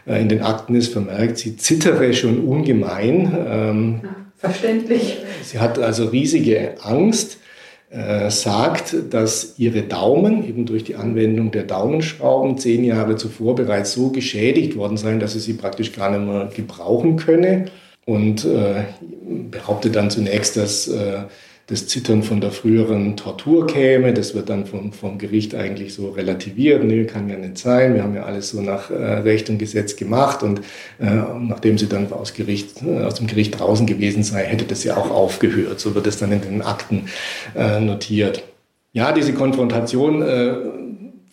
Äh, 0.07 0.21
in 0.21 0.29
den 0.29 0.43
Akten 0.43 0.75
ist 0.75 0.93
vermerkt, 0.93 1.39
sie 1.39 1.57
zittere 1.57 2.13
schon 2.13 2.47
ungemein. 2.47 3.33
Ähm, 3.49 4.01
Verständlich. 4.37 5.17
Sie 5.43 5.59
hat 5.59 5.79
also 5.79 6.07
riesige 6.07 6.75
Angst 6.83 7.39
äh, 7.97 8.31
sagt, 8.31 8.95
dass 9.11 9.55
ihre 9.57 9.81
Daumen 9.81 10.47
eben 10.47 10.67
durch 10.67 10.85
die 10.85 10.97
Anwendung 10.97 11.51
der 11.51 11.63
Daumenschrauben 11.63 12.59
zehn 12.59 12.85
Jahre 12.85 13.17
zuvor 13.17 13.55
bereits 13.55 13.95
so 13.95 14.11
geschädigt 14.11 14.77
worden 14.77 14.99
seien, 14.99 15.19
dass 15.19 15.33
sie 15.33 15.41
sie 15.41 15.55
praktisch 15.55 15.93
gar 15.93 16.11
nicht 16.11 16.31
mehr 16.31 16.51
gebrauchen 16.55 17.17
könne. 17.17 17.67
Und 18.05 18.45
äh, 18.45 18.85
behauptet 19.51 19.97
dann 19.97 20.11
zunächst, 20.11 20.59
dass 20.59 20.89
äh, 20.89 21.23
das 21.67 21.89
Zittern 21.89 22.23
von 22.23 22.41
der 22.41 22.53
früheren 22.53 23.17
Tortur 23.17 23.67
käme. 23.67 24.15
Das 24.15 24.35
wird 24.35 24.49
dann 24.49 24.67
vom, 24.67 24.93
vom 24.93 25.19
Gericht 25.19 25.55
eigentlich 25.55 25.95
so 25.95 26.11
relativiert. 26.11 26.85
Nee, 26.85 27.05
kann 27.07 27.29
ja 27.29 27.37
nicht 27.37 27.59
sein. 27.59 27.95
Wir 27.95 28.05
haben 28.05 28.15
ja 28.15 28.23
alles 28.23 28.51
so 28.51 28.61
nach 28.61 28.91
äh, 28.91 28.95
Recht 28.95 29.51
und 29.51 29.59
Gesetz 29.59 29.97
gemacht. 29.97 30.45
Und 30.45 30.61
äh, 31.01 31.11
nachdem 31.41 31.77
sie 31.77 31.89
dann 31.89 32.13
aus, 32.13 32.35
Gericht, 32.35 32.83
äh, 32.83 33.03
aus 33.03 33.15
dem 33.15 33.27
Gericht 33.27 33.59
draußen 33.59 33.87
gewesen 33.87 34.23
sei, 34.23 34.45
hätte 34.45 34.65
das 34.65 34.85
ja 34.85 34.97
auch 34.97 35.11
aufgehört. 35.11 35.81
So 35.81 35.97
wird 35.97 36.07
es 36.07 36.19
dann 36.19 36.31
in 36.31 36.41
den 36.41 36.63
Akten 36.63 37.07
äh, 37.57 37.81
notiert. 37.81 38.45
Ja, 38.93 39.11
diese 39.11 39.35
Konfrontation 39.35 40.23
äh, 40.23 40.55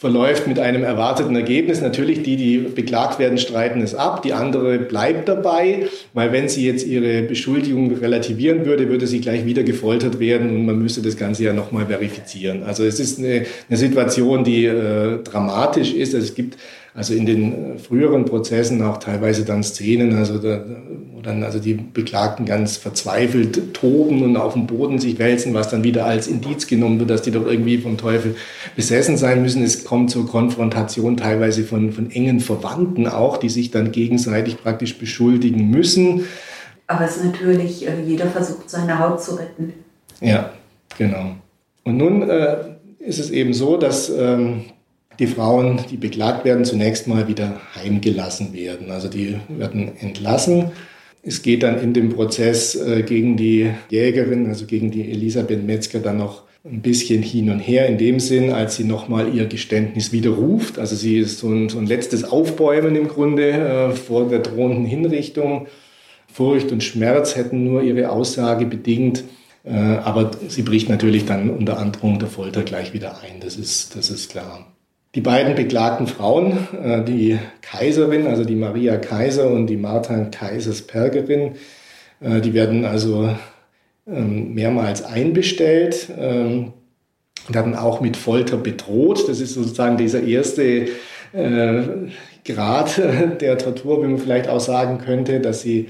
verläuft 0.04 0.48
mit 0.48 0.60
einem 0.60 0.84
erwarteten 0.84 1.34
Ergebnis. 1.34 1.80
Natürlich, 1.80 2.24
die, 2.24 2.36
die 2.36 2.58
beklagt 2.58 3.20
werden, 3.20 3.38
streiten 3.38 3.80
es 3.80 3.96
ab. 3.96 4.22
Die 4.22 4.34
andere 4.34 4.78
bleibt 4.78 5.30
dabei, 5.30 5.88
weil 6.12 6.34
wenn 6.34 6.50
sie 6.50 6.68
jetzt 6.68 6.86
ihre 6.86 7.22
Beschuldigung 7.22 7.96
relativieren 7.96 8.66
würde, 8.66 8.90
würde 8.90 9.08
sie 9.08 9.22
gleich 9.22 9.46
wieder 9.46 9.64
gefoltert 9.64 10.20
werden 10.20 10.50
und 10.50 10.66
man 10.66 10.78
müsste 10.78 11.02
das 11.02 11.16
Ganze 11.16 11.46
ja 11.46 11.54
nochmal 11.54 11.86
verifizieren. 11.86 12.64
Also 12.64 12.84
es 12.84 13.00
ist 13.00 13.18
eine, 13.18 13.46
eine 13.70 13.78
Situation, 13.78 14.44
die 14.44 14.66
äh, 14.66 15.24
dramatisch 15.24 15.94
ist. 15.94 16.14
Also 16.14 16.28
es 16.28 16.36
gibt 16.36 16.58
also 16.96 17.14
in 17.14 17.26
den 17.26 17.76
äh, 17.76 17.78
früheren 17.80 18.26
Prozessen 18.26 18.82
auch 18.84 18.98
teilweise 18.98 19.46
dann 19.46 19.64
Szenen, 19.64 20.16
also 20.16 20.38
da, 20.38 20.64
wo 21.12 21.22
dann 21.22 21.44
also 21.44 21.60
die 21.60 21.74
Beklagten 21.74 22.46
ganz 22.46 22.78
verzweifelt 22.78 23.74
toben 23.74 24.22
und 24.22 24.38
auf 24.38 24.54
dem 24.54 24.68
Boden 24.68 25.00
sich 25.00 25.18
wälzen, 25.18 25.54
was 25.54 25.70
dann 25.70 25.84
wieder 25.84 26.06
als 26.06 26.28
Indiz 26.28 26.68
genommen 26.68 27.00
wird, 27.00 27.10
dass 27.10 27.24
die 27.24 27.32
doch 27.32 27.48
irgendwie 27.48 27.80
vom 27.80 27.98
Teufel 27.98 28.36
besessen 28.76 29.18
sein 29.18 29.42
müssen. 29.42 29.64
Es 29.64 29.84
kommt 29.86 30.12
zur 30.12 30.28
Konfrontation 30.28 31.18
teilweise 31.18 31.64
von, 31.64 31.92
von 31.92 32.12
engen 32.12 32.40
Verwandten 32.40 33.08
auch, 33.08 33.38
die 33.38 33.50
sich 33.50 33.72
dann 33.72 33.92
gegenseitig 33.92 34.62
praktisch 34.62 34.98
beschuldigen 35.00 35.72
müssen. 35.72 36.26
Aber 36.86 37.06
es 37.06 37.18
ist 37.18 37.26
natürlich, 37.26 37.88
äh, 37.88 38.02
jeder 38.06 38.28
versucht 38.28 38.70
seine 38.70 39.00
Haut 39.00 39.24
zu 39.24 39.36
retten. 39.36 39.74
Ja, 40.22 40.52
genau. 40.98 41.38
Und 41.84 41.98
nun 41.98 42.30
äh, 42.30 42.58
ist 43.00 43.20
es 43.20 43.32
eben 43.32 43.54
so, 43.54 43.78
dass 43.78 44.10
ähm, 44.10 44.66
die 45.20 45.28
Frauen, 45.28 45.80
die 45.90 45.98
beklagt 45.98 46.46
werden, 46.46 46.66
zunächst 46.66 47.08
mal 47.08 47.28
wieder 47.28 47.62
heimgelassen 47.76 48.54
werden. 48.54 48.92
Also 48.92 49.08
die 49.08 49.38
werden 49.48 49.92
entlassen. 50.00 50.72
Es 51.22 51.42
geht 51.42 51.64
dann 51.64 51.80
in 51.82 51.94
dem 51.94 52.10
Prozess 52.10 52.76
äh, 52.76 53.04
gegen 53.04 53.38
die 53.38 53.72
Jägerin, 53.90 54.48
also 54.48 54.66
gegen 54.66 54.92
die 54.92 55.10
Elisabeth 55.10 55.66
Metzger, 55.66 56.00
dann 56.00 56.18
noch 56.18 56.44
ein 56.66 56.82
bisschen 56.82 57.22
hin 57.22 57.50
und 57.50 57.60
her 57.60 57.88
in 57.88 57.98
dem 57.98 58.20
Sinn, 58.20 58.52
als 58.52 58.76
sie 58.76 58.86
nochmal 58.86 59.34
ihr 59.34 59.46
Geständnis 59.48 60.12
widerruft. 60.12 60.80
Also 60.80 60.96
sie 60.96 61.20
ist 61.20 61.40
so 61.40 61.50
ein, 61.50 61.70
so 61.70 61.78
ein 61.78 61.88
letztes 61.88 62.24
Aufbäumen 62.24 62.96
im 62.96 63.08
Grunde 63.08 63.52
äh, 63.52 63.92
vor 63.92 64.28
der 64.30 64.40
drohenden 64.40 64.86
Hinrichtung. 64.86 65.68
Furcht 66.32 66.72
und 66.72 66.84
Schmerz 66.84 67.36
hätten 67.36 67.64
nur 67.64 67.84
ihre 67.84 68.10
Aussage 68.10 68.66
bedingt. 68.66 69.24
Äh, 69.66 69.72
aber 69.72 70.32
sie 70.48 70.62
bricht 70.64 70.90
natürlich 70.90 71.26
dann 71.26 71.50
unter 71.50 71.78
Androhung 71.78 72.20
der 72.20 72.30
Folter 72.30 72.64
gleich 72.64 72.94
wieder 72.94 73.22
ein. 73.22 73.40
Das 73.40 73.56
ist, 73.56 73.96
das 73.96 74.10
ist 74.10 74.30
klar. 74.30 74.73
Die 75.16 75.22
beiden 75.22 75.54
beklagten 75.54 76.08
Frauen, 76.08 76.68
äh, 76.84 77.04
die 77.04 77.38
Kaiserin, 77.62 78.26
also 78.26 78.46
die 78.46 78.56
Maria 78.56 78.98
Kaiser 78.98 79.48
und 79.48 79.68
die 79.68 79.78
Martha 79.78 80.26
Kaiserspergerin, 80.26 81.56
äh, 82.20 82.42
die 82.42 82.54
werden 82.54 82.84
also 82.86 83.30
ähm, 84.08 84.54
mehrmals 84.54 85.04
einbestellt 85.04 86.10
ähm, 86.18 86.74
werden 87.48 87.76
auch 87.76 88.02
mit 88.02 88.18
Folter 88.18 88.58
bedroht. 88.58 89.28
Das 89.28 89.40
ist 89.40 89.54
sozusagen 89.54 89.98
dieser 89.98 90.24
erste 90.24 90.88
äh, 91.34 91.82
Grad 92.46 92.98
der 93.42 93.58
Tortur, 93.58 94.02
wie 94.04 94.08
man 94.08 94.18
vielleicht 94.18 94.48
auch 94.48 94.60
sagen 94.60 94.98
könnte, 94.98 95.40
dass 95.40 95.62
sie 95.62 95.90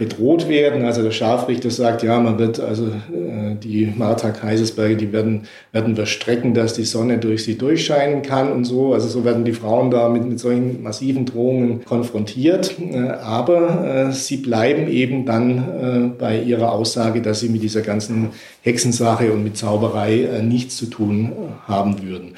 bedroht 0.00 0.48
werden. 0.48 0.86
Also 0.86 1.02
der 1.02 1.10
Scharfrichter 1.10 1.70
sagt, 1.70 2.02
ja, 2.02 2.18
man 2.18 2.38
wird 2.38 2.58
also 2.58 2.86
äh, 2.86 3.54
die 3.62 3.92
Martha 3.94 4.30
Kaisersberger, 4.30 4.94
die 4.94 5.12
werden, 5.12 5.42
werden 5.72 5.94
wir 5.94 6.06
strecken, 6.06 6.54
dass 6.54 6.72
die 6.72 6.84
Sonne 6.84 7.18
durch 7.18 7.44
sie 7.44 7.58
durchscheinen 7.58 8.22
kann 8.22 8.50
und 8.50 8.64
so. 8.64 8.94
Also 8.94 9.08
so 9.08 9.26
werden 9.26 9.44
die 9.44 9.52
Frauen 9.52 9.90
da 9.90 10.08
mit, 10.08 10.24
mit 10.24 10.40
solchen 10.40 10.82
massiven 10.82 11.26
Drohungen 11.26 11.84
konfrontiert. 11.84 12.74
Äh, 12.80 13.10
aber 13.10 14.08
äh, 14.08 14.12
sie 14.12 14.38
bleiben 14.38 14.88
eben 14.88 15.26
dann 15.26 15.58
äh, 15.58 16.18
bei 16.18 16.40
ihrer 16.40 16.72
Aussage, 16.72 17.20
dass 17.20 17.40
sie 17.40 17.50
mit 17.50 17.62
dieser 17.62 17.82
ganzen 17.82 18.30
Hexensache 18.62 19.30
und 19.30 19.44
mit 19.44 19.58
Zauberei 19.58 20.22
äh, 20.22 20.42
nichts 20.42 20.78
zu 20.78 20.86
tun 20.86 21.32
haben 21.68 22.02
würden. 22.02 22.36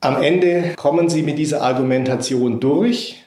Am 0.00 0.22
Ende 0.22 0.72
kommen 0.76 1.10
sie 1.10 1.22
mit 1.22 1.38
dieser 1.38 1.60
Argumentation 1.60 2.58
durch 2.58 3.18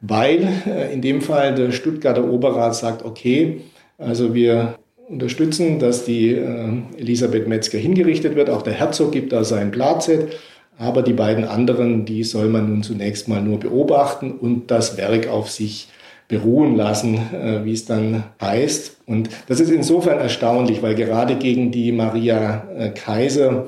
weil 0.00 0.48
äh, 0.66 0.92
in 0.92 1.02
dem 1.02 1.20
Fall 1.20 1.54
der 1.54 1.72
Stuttgarter 1.72 2.24
Oberrat 2.24 2.74
sagt, 2.74 3.04
okay, 3.04 3.60
also 3.98 4.34
wir 4.34 4.78
unterstützen, 5.08 5.78
dass 5.78 6.04
die 6.04 6.32
äh, 6.32 6.68
Elisabeth 6.96 7.48
Metzger 7.48 7.78
hingerichtet 7.78 8.36
wird. 8.36 8.48
Auch 8.48 8.62
der 8.62 8.74
Herzog 8.74 9.12
gibt 9.12 9.32
da 9.32 9.44
sein 9.44 9.70
Blazet. 9.70 10.36
Aber 10.78 11.02
die 11.02 11.12
beiden 11.12 11.44
anderen, 11.44 12.06
die 12.06 12.24
soll 12.24 12.48
man 12.48 12.70
nun 12.70 12.82
zunächst 12.82 13.28
mal 13.28 13.42
nur 13.42 13.60
beobachten 13.60 14.32
und 14.32 14.70
das 14.70 14.96
Werk 14.96 15.28
auf 15.28 15.50
sich 15.50 15.88
beruhen 16.26 16.74
lassen, 16.74 17.16
äh, 17.34 17.64
wie 17.64 17.72
es 17.72 17.84
dann 17.84 18.24
heißt. 18.40 19.02
Und 19.04 19.28
das 19.48 19.60
ist 19.60 19.70
insofern 19.70 20.18
erstaunlich, 20.18 20.82
weil 20.82 20.94
gerade 20.94 21.34
gegen 21.34 21.70
die 21.70 21.92
Maria 21.92 22.92
Kaiser 22.94 23.66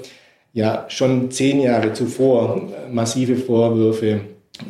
ja 0.54 0.86
schon 0.88 1.30
zehn 1.30 1.60
Jahre 1.60 1.92
zuvor 1.92 2.68
massive 2.90 3.36
Vorwürfe 3.36 4.20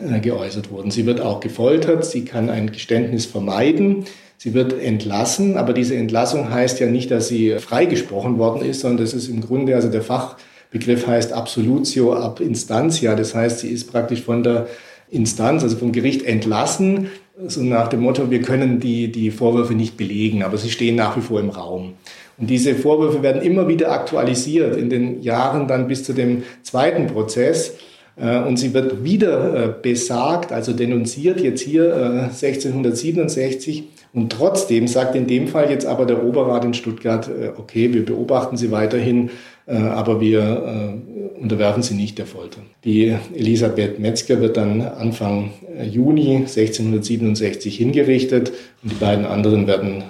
äh, 0.01 0.21
geäußert 0.21 0.71
wurden. 0.71 0.91
Sie 0.91 1.07
wird 1.07 1.21
auch 1.21 1.41
gefoltert, 1.41 2.05
sie 2.05 2.25
kann 2.25 2.49
ein 2.49 2.71
Geständnis 2.71 3.27
vermeiden, 3.27 4.05
sie 4.39 4.55
wird 4.55 4.79
entlassen, 4.81 5.57
aber 5.57 5.73
diese 5.73 5.97
Entlassung 5.97 6.51
heißt 6.51 6.81
ja 6.81 6.87
nicht, 6.87 7.11
dass 7.11 7.29
sie 7.29 7.59
freigesprochen 7.59 8.39
worden 8.39 8.63
ist, 8.63 8.81
sondern 8.81 9.05
das 9.05 9.15
ist 9.15 9.29
im 9.29 9.41
Grunde, 9.41 9.75
also 9.75 9.89
der 9.89 10.03
Fachbegriff 10.03 11.07
heißt 11.07 11.33
Absolutio 11.33 12.15
ab 12.15 12.41
Instantia, 12.41 13.15
das 13.15 13.35
heißt, 13.35 13.61
sie 13.61 13.69
ist 13.69 13.91
praktisch 13.91 14.23
von 14.23 14.43
der 14.43 14.69
Instanz, 15.11 15.63
also 15.63 15.77
vom 15.77 15.93
Gericht 15.93 16.23
entlassen, 16.23 17.09
so 17.47 17.63
nach 17.63 17.89
dem 17.89 18.01
Motto, 18.01 18.31
wir 18.31 18.43
können 18.43 18.81
die, 18.81 19.11
die 19.11 19.31
Vorwürfe 19.31 19.75
nicht 19.75 19.97
belegen, 19.97 20.43
aber 20.43 20.59
sie 20.59 20.71
stehen 20.71 20.97
nach 20.97 21.17
wie 21.17 21.21
vor 21.21 21.41
im 21.41 21.51
Raum. 21.51 21.95
Und 22.39 22.51
diese 22.51 22.75
Vorwürfe 22.75 23.23
werden 23.23 23.43
immer 23.43 23.69
wieder 23.69 23.91
aktualisiert 23.93 24.77
in 24.77 24.91
den 24.91 25.23
Jahren 25.23 25.69
dann 25.69 25.87
bis 25.87 26.05
zu 26.05 26.13
dem 26.13 26.43
zweiten 26.63 27.07
Prozess. 27.07 27.75
Äh, 28.17 28.39
und 28.41 28.59
sie 28.59 28.75
wird 28.75 29.05
wieder 29.05 29.65
äh, 29.65 29.75
besagt, 29.81 30.53
also 30.53 30.73
denunziert 30.73 31.41
jetzt 31.41 31.63
hier 31.63 31.95
1667. 32.25 33.81
Äh, 33.81 33.83
und 34.15 34.31
trotzdem 34.31 34.89
sagt 34.89 35.15
in 35.15 35.27
dem 35.27 35.49
Fall 35.49 35.71
jetzt 35.71 35.87
aber 35.87 36.05
der 36.05 36.23
Oberrat 36.23 36.67
in 36.67 36.75
Stuttgart, 36.75 37.31
okay, 37.57 37.95
wir 37.95 38.05
beobachten 38.05 38.59
sie 38.59 38.71
weiterhin, 38.71 39.31
aber 39.65 40.21
wir 40.21 41.01
unterwerfen 41.41 41.83
sie 41.83 41.95
nicht 41.95 42.19
der 42.19 42.27
Folter. 42.27 42.61
Die 42.85 43.17
Elisabeth 43.35 43.99
Metzger 43.99 44.43
wird 44.43 44.59
dann 44.59 44.83
Anfang 44.83 45.53
Juni 45.83 46.37
1667 46.41 47.75
hingerichtet 47.75 48.53
und 48.83 48.93
die 48.93 48.97
beiden 48.97 49.25
anderen 49.25 49.67
werden 49.67 50.05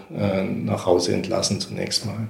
nach 0.64 0.84
Hause 0.84 1.12
entlassen 1.12 1.60
zunächst 1.60 2.04
mal. 2.04 2.26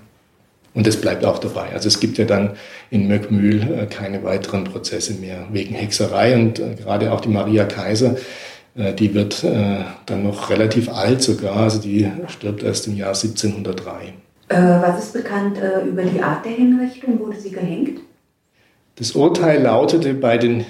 Und 0.75 0.87
das 0.87 0.97
bleibt 0.97 1.25
auch 1.25 1.39
dabei. 1.39 1.73
Also 1.75 1.89
es 1.89 2.01
gibt 2.01 2.19
ja 2.19 2.25
dann 2.25 2.53
in 2.91 3.07
Möckmühl 3.07 3.63
äh, 3.63 3.87
keine 3.87 4.25
weiteren 4.25 4.65
Prozesse 4.65 5.15
mehr 5.15 5.47
wegen 5.53 5.75
Hexerei. 5.75 6.35
Und 6.35 6.59
äh, 6.59 6.75
gerade 6.75 7.13
auch 7.13 7.21
die 7.21 7.29
Maria 7.29 7.65
Kaiser, 7.65 8.17
äh, 8.75 8.95
die 8.95 9.13
wird 9.15 9.45
dann 9.45 10.23
noch 10.23 10.51
relativ 10.51 10.89
alt 10.89 11.23
sogar. 11.23 11.57
Also 11.57 11.81
die 11.81 12.11
stirbt 12.29 12.63
erst 12.63 12.87
im 12.87 12.97
Jahr 12.97 13.15
1703. 13.15 14.15
was 14.49 15.05
ist 15.05 15.13
bekannt 15.13 15.59
über 15.87 16.03
die 16.03 16.23
Art 16.23 16.45
der 16.45 16.53
Hinrichtung? 16.53 17.19
Wurde 17.21 17.39
sie 17.39 17.51
gehängt? 17.51 18.01
Das 18.97 19.13
Urteil 19.13 19.63
lautete 19.63 20.15
bei 20.15 20.37
den 20.37 20.65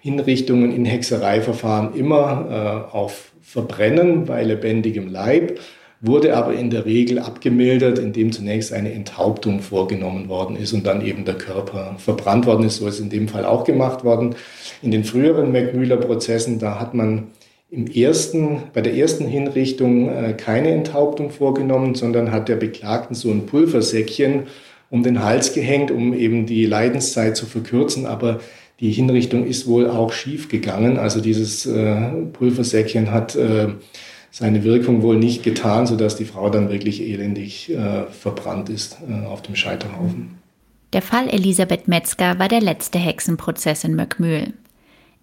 Hinrichtungen 0.00 0.72
in 0.72 0.84
Hexereiverfahren 0.84 1.94
immer 1.94 2.88
auf 2.92 3.32
Verbrennen 3.42 4.24
bei 4.24 4.42
lebendigem 4.42 5.08
Leib 5.08 5.58
wurde 6.00 6.34
aber 6.34 6.54
in 6.54 6.70
der 6.70 6.86
Regel 6.86 7.18
abgemildert, 7.18 7.98
indem 7.98 8.32
zunächst 8.32 8.72
eine 8.72 8.92
Enthauptung 8.92 9.60
vorgenommen 9.60 10.28
worden 10.28 10.56
ist 10.56 10.72
und 10.72 10.86
dann 10.86 11.04
eben 11.04 11.24
der 11.24 11.34
Körper 11.34 11.94
verbrannt 11.98 12.46
worden 12.46 12.64
ist. 12.64 12.76
So 12.76 12.88
ist 12.88 13.00
in 13.00 13.10
dem 13.10 13.28
Fall 13.28 13.44
auch 13.44 13.64
gemacht 13.64 14.02
worden. 14.02 14.34
In 14.80 14.90
den 14.90 15.04
früheren 15.04 15.52
Macmüller-Prozessen, 15.52 16.58
da 16.58 16.80
hat 16.80 16.94
man 16.94 17.28
im 17.70 17.86
ersten, 17.86 18.62
bei 18.72 18.80
der 18.80 18.94
ersten 18.94 19.26
Hinrichtung 19.26 20.08
äh, 20.08 20.32
keine 20.32 20.70
Enthauptung 20.70 21.30
vorgenommen, 21.30 21.94
sondern 21.94 22.32
hat 22.32 22.48
der 22.48 22.56
Beklagten 22.56 23.14
so 23.14 23.30
ein 23.30 23.46
Pulversäckchen 23.46 24.44
um 24.90 25.04
den 25.04 25.22
Hals 25.22 25.52
gehängt, 25.52 25.92
um 25.92 26.12
eben 26.14 26.46
die 26.46 26.66
Leidenszeit 26.66 27.36
zu 27.36 27.46
verkürzen. 27.46 28.06
Aber 28.06 28.40
die 28.80 28.90
Hinrichtung 28.90 29.46
ist 29.46 29.68
wohl 29.68 29.88
auch 29.88 30.12
schief 30.12 30.48
gegangen. 30.48 30.98
Also 30.98 31.20
dieses 31.20 31.64
äh, 31.66 32.10
Pulversäckchen 32.32 33.12
hat 33.12 33.36
äh, 33.36 33.68
seine 34.30 34.64
Wirkung 34.64 35.02
wohl 35.02 35.16
nicht 35.16 35.42
getan, 35.42 35.86
sodass 35.86 36.16
die 36.16 36.24
Frau 36.24 36.50
dann 36.50 36.70
wirklich 36.70 37.02
elendig 37.02 37.70
äh, 37.70 38.06
verbrannt 38.06 38.68
ist 38.68 38.98
äh, 39.08 39.26
auf 39.26 39.42
dem 39.42 39.56
Scheiterhaufen. 39.56 40.38
Der 40.92 41.02
Fall 41.02 41.28
Elisabeth 41.28 41.88
Metzger 41.88 42.38
war 42.38 42.48
der 42.48 42.60
letzte 42.60 42.98
Hexenprozess 42.98 43.84
in 43.84 43.94
Möckmühl. 43.94 44.54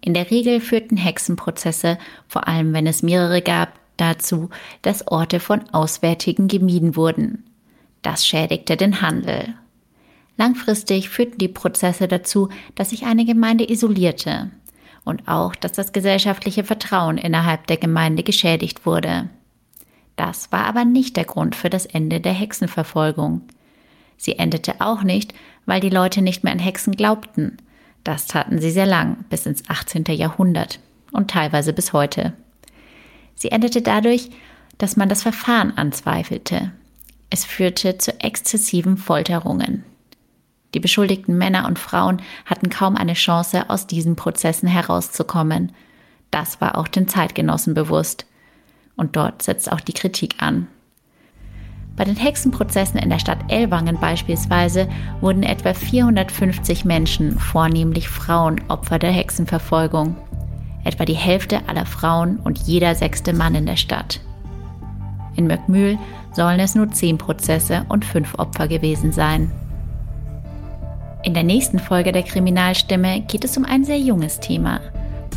In 0.00 0.14
der 0.14 0.30
Regel 0.30 0.60
führten 0.60 0.96
Hexenprozesse, 0.96 1.98
vor 2.28 2.48
allem 2.48 2.72
wenn 2.72 2.86
es 2.86 3.02
mehrere 3.02 3.42
gab, 3.42 3.72
dazu, 3.96 4.48
dass 4.82 5.08
Orte 5.08 5.40
von 5.40 5.62
Auswärtigen 5.72 6.48
gemieden 6.48 6.96
wurden. 6.96 7.44
Das 8.02 8.26
schädigte 8.26 8.76
den 8.76 9.02
Handel. 9.02 9.54
Langfristig 10.36 11.08
führten 11.08 11.38
die 11.38 11.48
Prozesse 11.48 12.06
dazu, 12.06 12.48
dass 12.76 12.90
sich 12.90 13.04
eine 13.04 13.24
Gemeinde 13.24 13.68
isolierte 13.68 14.50
und 15.08 15.26
auch, 15.26 15.54
dass 15.54 15.72
das 15.72 15.92
gesellschaftliche 15.92 16.64
Vertrauen 16.64 17.18
innerhalb 17.18 17.66
der 17.66 17.78
Gemeinde 17.78 18.22
geschädigt 18.22 18.86
wurde. 18.86 19.28
Das 20.16 20.52
war 20.52 20.64
aber 20.64 20.84
nicht 20.84 21.16
der 21.16 21.24
Grund 21.24 21.56
für 21.56 21.70
das 21.70 21.86
Ende 21.86 22.20
der 22.20 22.32
Hexenverfolgung. 22.32 23.42
Sie 24.16 24.38
endete 24.38 24.80
auch 24.80 25.02
nicht, 25.02 25.32
weil 25.64 25.80
die 25.80 25.90
Leute 25.90 26.22
nicht 26.22 26.44
mehr 26.44 26.52
an 26.52 26.58
Hexen 26.58 26.94
glaubten. 26.94 27.56
Das 28.04 28.26
taten 28.26 28.58
sie 28.60 28.70
sehr 28.70 28.86
lang, 28.86 29.24
bis 29.30 29.46
ins 29.46 29.62
18. 29.68 30.04
Jahrhundert 30.08 30.80
und 31.12 31.30
teilweise 31.30 31.72
bis 31.72 31.92
heute. 31.92 32.34
Sie 33.34 33.50
endete 33.50 33.80
dadurch, 33.80 34.30
dass 34.76 34.96
man 34.96 35.08
das 35.08 35.22
Verfahren 35.22 35.76
anzweifelte. 35.76 36.72
Es 37.30 37.44
führte 37.44 37.98
zu 37.98 38.20
exzessiven 38.20 38.96
Folterungen. 38.96 39.84
Die 40.74 40.80
beschuldigten 40.80 41.38
Männer 41.38 41.66
und 41.66 41.78
Frauen 41.78 42.20
hatten 42.44 42.68
kaum 42.68 42.96
eine 42.96 43.14
Chance, 43.14 43.68
aus 43.68 43.86
diesen 43.86 44.16
Prozessen 44.16 44.68
herauszukommen. 44.68 45.72
Das 46.30 46.60
war 46.60 46.76
auch 46.76 46.88
den 46.88 47.08
Zeitgenossen 47.08 47.74
bewusst. 47.74 48.26
Und 48.96 49.16
dort 49.16 49.42
setzt 49.42 49.70
auch 49.72 49.80
die 49.80 49.92
Kritik 49.94 50.36
an. 50.42 50.66
Bei 51.96 52.04
den 52.04 52.16
Hexenprozessen 52.16 53.00
in 53.00 53.10
der 53.10 53.18
Stadt 53.18 53.38
Ellwangen 53.48 53.98
beispielsweise 53.98 54.88
wurden 55.20 55.42
etwa 55.42 55.74
450 55.74 56.84
Menschen, 56.84 57.38
vornehmlich 57.40 58.08
Frauen, 58.08 58.60
Opfer 58.68 59.00
der 59.00 59.10
Hexenverfolgung. 59.10 60.16
Etwa 60.84 61.04
die 61.04 61.14
Hälfte 61.14 61.68
aller 61.68 61.86
Frauen 61.86 62.38
und 62.38 62.58
jeder 62.58 62.94
sechste 62.94 63.32
Mann 63.32 63.56
in 63.56 63.66
der 63.66 63.76
Stadt. 63.76 64.20
In 65.34 65.48
Möckmühl 65.48 65.98
sollen 66.32 66.60
es 66.60 66.74
nur 66.74 66.90
zehn 66.90 67.18
Prozesse 67.18 67.84
und 67.88 68.04
fünf 68.04 68.38
Opfer 68.38 68.68
gewesen 68.68 69.10
sein. 69.10 69.50
In 71.24 71.34
der 71.34 71.42
nächsten 71.42 71.80
Folge 71.80 72.12
der 72.12 72.22
Kriminalstimme 72.22 73.22
geht 73.22 73.44
es 73.44 73.56
um 73.56 73.64
ein 73.64 73.84
sehr 73.84 73.98
junges 73.98 74.38
Thema. 74.40 74.80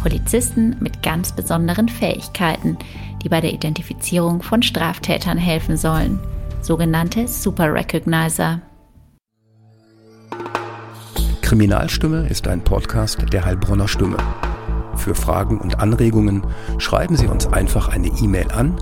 Polizisten 0.01 0.75
mit 0.79 1.03
ganz 1.03 1.31
besonderen 1.31 1.87
Fähigkeiten, 1.89 2.77
die 3.23 3.29
bei 3.29 3.41
der 3.41 3.53
Identifizierung 3.53 4.43
von 4.43 4.63
Straftätern 4.63 5.37
helfen 5.37 5.77
sollen. 5.77 6.19
Sogenannte 6.61 7.27
Super 7.27 7.71
Recognizer. 7.73 8.61
Kriminalstimme 11.41 12.27
ist 12.27 12.47
ein 12.47 12.63
Podcast 12.63 13.25
der 13.33 13.43
Heilbronner 13.43 13.87
Stimme. 13.87 14.17
Für 14.95 15.15
Fragen 15.15 15.59
und 15.59 15.79
Anregungen 15.79 16.45
schreiben 16.77 17.15
Sie 17.15 17.25
uns 17.27 17.47
einfach 17.47 17.87
eine 17.89 18.07
E-Mail 18.07 18.51
an 18.51 18.75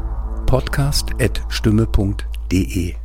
podcast.stimme.de. 0.46 2.96